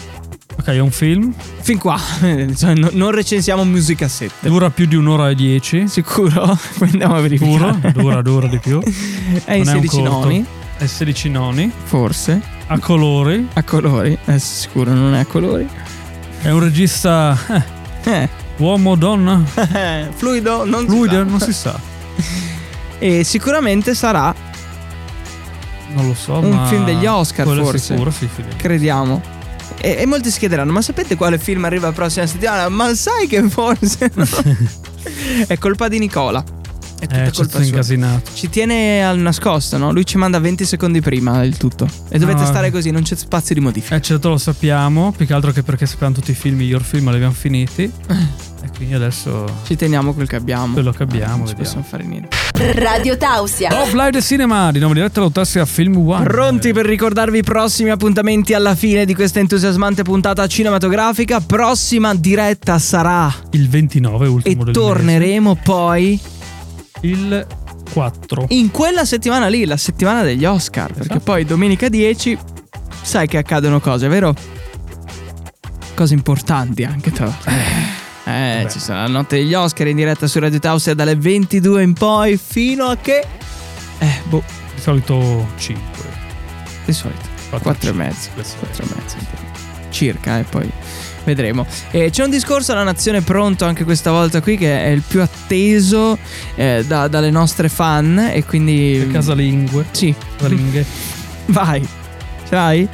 Ok, 0.56 0.66
è 0.68 0.78
un 0.78 0.90
film. 0.90 1.32
Fin 1.60 1.78
qua, 1.78 1.98
Cioè, 2.56 2.74
no- 2.74 2.90
non 2.92 3.10
recensiamo 3.10 3.64
musicassette. 3.64 4.48
Dura 4.48 4.70
più 4.70 4.86
di 4.86 4.94
un'ora 4.94 5.30
e 5.30 5.34
dieci. 5.34 5.88
Sicuro? 5.88 6.56
Poi 6.78 6.88
andiamo 6.92 7.16
a 7.16 7.28
Sicuro? 7.28 7.66
verificare. 7.72 7.92
Dura, 7.92 8.22
dura 8.22 8.46
di 8.46 8.58
più. 8.58 8.80
È 9.44 9.52
in 9.54 9.64
Non 9.64 9.74
un 9.76 9.80
16 9.82 9.96
corto. 10.00 10.10
noni, 10.20 10.46
È 10.78 10.86
16 10.86 11.28
noni. 11.30 11.70
forse. 11.84 12.40
A 12.68 12.78
colori. 12.78 13.46
A 13.54 13.62
colori, 13.62 14.16
eh, 14.24 14.38
sicuro 14.38 14.92
non 14.94 15.14
è 15.14 15.18
a 15.20 15.26
colori. 15.26 15.68
È 16.40 16.48
un 16.50 16.60
regista. 16.60 17.36
eh, 18.04 18.10
Eh, 18.10 18.28
uomo 18.56 18.92
o 18.92 18.96
donna? 18.96 19.42
fluido, 20.14 20.64
non 20.64 20.80
si 20.80 20.86
Fluido? 20.86 21.14
sa. 21.14 21.22
Non 21.24 21.40
si 21.40 21.52
sa. 21.52 21.78
E 22.98 23.22
sicuramente 23.24 23.94
sarà, 23.94 24.34
Non 25.94 26.06
lo 26.06 26.14
so. 26.14 26.38
Un 26.38 26.66
film 26.68 26.84
degli 26.86 27.04
Oscar, 27.06 27.46
è 27.46 27.54
forse. 27.54 27.78
Sicuro, 27.94 28.10
sì, 28.10 28.28
sì. 28.34 28.42
crediamo. 28.56 29.20
E, 29.80 29.96
e 29.98 30.06
molti 30.06 30.30
si 30.30 30.38
chiederanno: 30.38 30.72
Ma 30.72 30.82
sapete 30.82 31.16
quale 31.16 31.38
film 31.38 31.64
arriva 31.64 31.88
la 31.88 31.92
prossima 31.92 32.26
settimana? 32.26 32.68
Ma 32.68 32.94
sai 32.94 33.26
che 33.26 33.42
forse. 33.48 34.10
no?" 34.14 34.26
è 35.46 35.58
colpa 35.58 35.88
di 35.88 35.98
Nicola. 35.98 36.53
È 37.04 37.06
tutta 37.06 37.22
Eh, 37.22 37.30
colpa 37.30 37.42
tutto 37.42 37.56
sua. 37.58 37.64
incasinato. 37.66 38.30
Ci 38.34 38.48
tiene 38.50 39.04
al 39.06 39.18
nascosto, 39.18 39.76
no? 39.78 39.92
Lui 39.92 40.04
ci 40.06 40.16
manda 40.16 40.38
20 40.38 40.64
secondi 40.64 41.00
prima 41.00 41.42
il 41.42 41.56
tutto. 41.56 41.88
E 42.08 42.18
dovete 42.18 42.40
No. 42.40 42.46
stare 42.46 42.70
così, 42.70 42.90
non 42.90 43.02
c'è 43.02 43.14
spazio 43.16 43.54
di 43.54 43.60
modifica. 43.60 43.96
Eh, 43.96 44.00
certo 44.00 44.28
lo 44.30 44.38
sappiamo. 44.38 45.12
Più 45.16 45.26
che 45.26 45.32
altro 45.34 45.52
che 45.52 45.62
perché 45.62 45.86
sappiamo 45.86 46.14
tutti 46.14 46.30
i 46.30 46.34
film, 46.34 46.54
i 46.54 46.64
miglior 46.64 46.82
film 46.82 47.08
li 47.10 47.16
abbiamo 47.16 47.34
finiti. 47.34 47.90
E 48.64 48.70
quindi 48.74 48.94
adesso 48.94 49.44
Ci 49.66 49.76
teniamo 49.76 50.14
quel 50.14 50.26
che 50.26 50.36
abbiamo. 50.36 50.72
quello 50.72 50.90
che 50.90 51.02
abbiamo. 51.02 51.38
non 51.38 51.46
ci 51.48 51.54
possiamo 51.54 51.84
fare 51.86 52.02
niente. 52.04 52.28
Radio 52.74 53.16
Tausia. 53.18 53.68
Live 53.92 54.22
Cinema, 54.22 54.72
di 54.72 54.78
nuovo 54.78 54.94
diretta 54.94 55.20
Lutassia 55.20 55.66
Film 55.66 55.98
One. 56.08 56.24
Pronti 56.24 56.72
per 56.72 56.86
ricordarvi 56.86 57.38
i 57.38 57.42
prossimi 57.42 57.90
appuntamenti 57.90 58.54
alla 58.54 58.74
fine 58.74 59.04
di 59.04 59.14
questa 59.14 59.40
entusiasmante 59.40 60.02
puntata 60.02 60.46
cinematografica? 60.46 61.40
Prossima 61.40 62.14
diretta 62.14 62.78
sarà 62.78 63.30
Il 63.50 63.68
29 63.68 64.24
e 64.24 64.28
ultimo 64.28 64.64
del 64.64 64.72
torneremo 64.72 65.56
poi 65.62 66.10
mese. 66.22 66.33
Il 67.04 67.46
4. 67.92 68.46
in 68.50 68.70
quella 68.70 69.04
settimana 69.04 69.46
lì, 69.48 69.64
la 69.66 69.76
settimana 69.76 70.22
degli 70.22 70.44
Oscar. 70.44 70.86
Perché 70.88 71.02
Esatto. 71.02 71.20
poi 71.20 71.44
domenica 71.44 71.88
10 71.88 72.38
sai 73.02 73.26
che 73.26 73.36
accadono 73.38 73.78
cose, 73.80 74.08
vero? 74.08 74.34
Cose 75.94 76.14
importanti 76.14 76.82
anche 76.84 77.12
l'altro. 77.16 77.50
Eh, 78.26 78.56
Vabbè. 78.62 78.70
ci 78.70 78.78
sarà 78.80 79.02
la 79.02 79.08
notte 79.08 79.36
degli 79.36 79.52
Oscar 79.54 79.86
in 79.86 79.96
diretta 79.96 80.26
su 80.26 80.38
Radio 80.38 80.58
Tausia 80.58 80.94
dalle 80.94 81.14
22 81.14 81.82
in 81.82 81.92
poi 81.92 82.36
fino 82.38 82.86
a 82.86 82.96
che... 82.96 83.24
Eh, 83.98 84.20
boh, 84.28 84.42
Di 84.74 84.80
solito 84.80 85.46
5. 85.56 85.82
di 86.86 86.92
solito. 86.92 87.32
4 87.50 87.90
e 87.90 87.92
mezzo. 87.92 88.30
4 88.34 88.82
e 88.82 88.86
mezzo. 88.96 89.16
Circa, 89.90 90.38
e 90.38 90.42
poi 90.44 90.68
vedremo. 91.24 91.66
E 91.90 92.10
c'è 92.10 92.24
un 92.24 92.30
discorso 92.30 92.72
alla 92.72 92.82
nazione 92.82 93.20
pronto 93.22 93.64
anche 93.64 93.84
questa 93.84 94.10
volta 94.10 94.40
qui 94.40 94.56
che 94.56 94.84
è 94.84 94.88
il 94.88 95.02
più 95.06 95.20
atteso 95.22 96.16
eh, 96.54 96.84
da- 96.86 97.08
dalle 97.08 97.30
nostre 97.30 97.68
fan 97.68 98.30
e 98.32 98.44
quindi... 98.44 99.08
Casalingue. 99.12 99.86
Sì, 99.90 100.14
Casalinghe. 100.36 100.84
vai. 101.46 101.86
Ce 102.48 102.54
l'hai? 102.54 102.88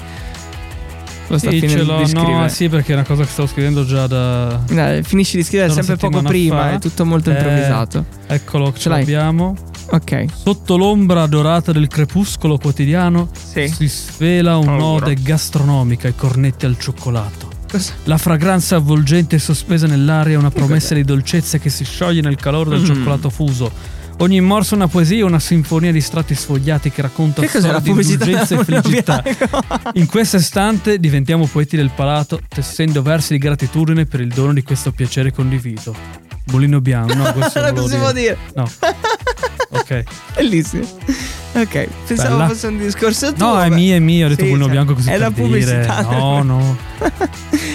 Lo 1.29 1.38
sta 1.38 1.51
Sì, 1.51 1.61
ce 1.69 1.83
l'ho. 1.83 1.99
di 1.99 2.07
scrivere. 2.09 2.33
No, 2.33 2.49
sì, 2.49 2.69
perché 2.69 2.90
è 2.90 2.95
una 2.97 3.05
cosa 3.05 3.23
che 3.23 3.29
stavo 3.31 3.47
scrivendo 3.47 3.85
già 3.85 4.09
da. 4.09 4.61
Dai, 4.69 5.03
finisci 5.05 5.37
di 5.37 5.45
scrivere 5.45 5.73
sempre 5.73 5.97
poco 5.97 6.23
prima, 6.23 6.57
fa. 6.57 6.73
è 6.73 6.79
tutto 6.81 7.05
molto 7.07 7.31
Eh, 7.31 7.35
improvvisato. 7.35 8.05
Eccolo, 8.27 8.73
ce 8.73 8.81
Ce 8.81 8.88
l'abbiamo. 8.88 9.55
Ok. 9.93 10.25
Sotto 10.43 10.77
l'ombra 10.77 11.27
dorata 11.27 11.71
del 11.71 11.87
crepuscolo 11.87 12.59
quotidiano 12.59 13.29
Sì. 13.33 13.69
si 13.69 13.87
svela 13.88 14.57
un'ode 14.57 15.14
gastronomica 15.21 16.09
ai 16.09 16.14
cornetti 16.16 16.66
al 16.66 16.77
cioccolato. 16.79 17.49
Cosa? 17.70 17.92
La 18.04 18.18
fragranza 18.18 18.76
avvolgente 18.76 19.37
e 19.37 19.38
sospesa 19.38 19.87
nell'aria 19.87 20.35
è 20.35 20.38
una 20.38 20.50
promessa 20.50 20.94
di 20.94 21.04
dolcezza 21.04 21.59
che 21.59 21.70
si 21.70 21.85
scioglie 21.85 22.20
nel 22.20 22.37
calore 22.37 22.70
del 22.70 22.80
Mm. 22.80 22.85
cioccolato 22.85 23.30
fuso. 23.30 23.98
Ogni 24.18 24.40
morso 24.42 24.74
è 24.74 24.76
una 24.76 24.88
poesia, 24.88 25.24
una 25.24 25.38
sinfonia 25.38 25.92
di 25.92 26.00
strati 26.02 26.35
sfogliati 26.35 26.90
che 26.90 27.00
racconta 27.00 27.40
Che 27.40 27.48
storie 27.48 27.80
di 27.80 27.88
pubblicità 27.88 28.24
indulgenza 28.26 28.54
e 28.61 28.64
felicità. 28.64 29.22
In 29.94 30.06
questo 30.06 30.37
istante 30.37 30.98
diventiamo 30.98 31.46
poeti 31.46 31.76
del 31.76 31.90
palato, 31.94 32.38
tessendo 32.46 33.00
versi 33.00 33.33
di 33.33 33.38
gratitudine 33.38 34.04
per 34.04 34.20
il 34.20 34.28
dono 34.28 34.52
di 34.52 34.62
questo 34.62 34.92
piacere 34.92 35.33
condiviso. 35.33 35.94
Mulino 36.50 36.80
bianco, 36.83 37.14
no, 37.14 37.33
questo 37.33 37.61
Non 37.72 37.88
si 37.88 37.96
può 37.96 38.12
dire. 38.12 38.37
No. 38.54 38.70
Ok. 39.70 40.02
Bellissimo. 40.35 40.85
Ok, 41.52 41.88
pensavo 42.06 42.37
Bella. 42.37 42.48
fosse 42.48 42.66
un 42.66 42.78
discorso 42.78 43.33
tuo. 43.33 43.46
No, 43.54 43.61
è 43.62 43.70
mio, 43.70 43.94
è 43.94 43.98
mio, 44.00 44.26
ho 44.26 44.28
detto 44.28 44.42
Sì, 44.44 44.48
Mulino 44.48 44.64
cioè, 44.66 44.72
bianco 44.74 44.94
così 44.94 45.11
È 45.11 45.16
la 45.16 45.30
pubblicità. 45.30 46.02
dire. 46.02 46.16
No, 46.18 46.42
no. 46.42 46.76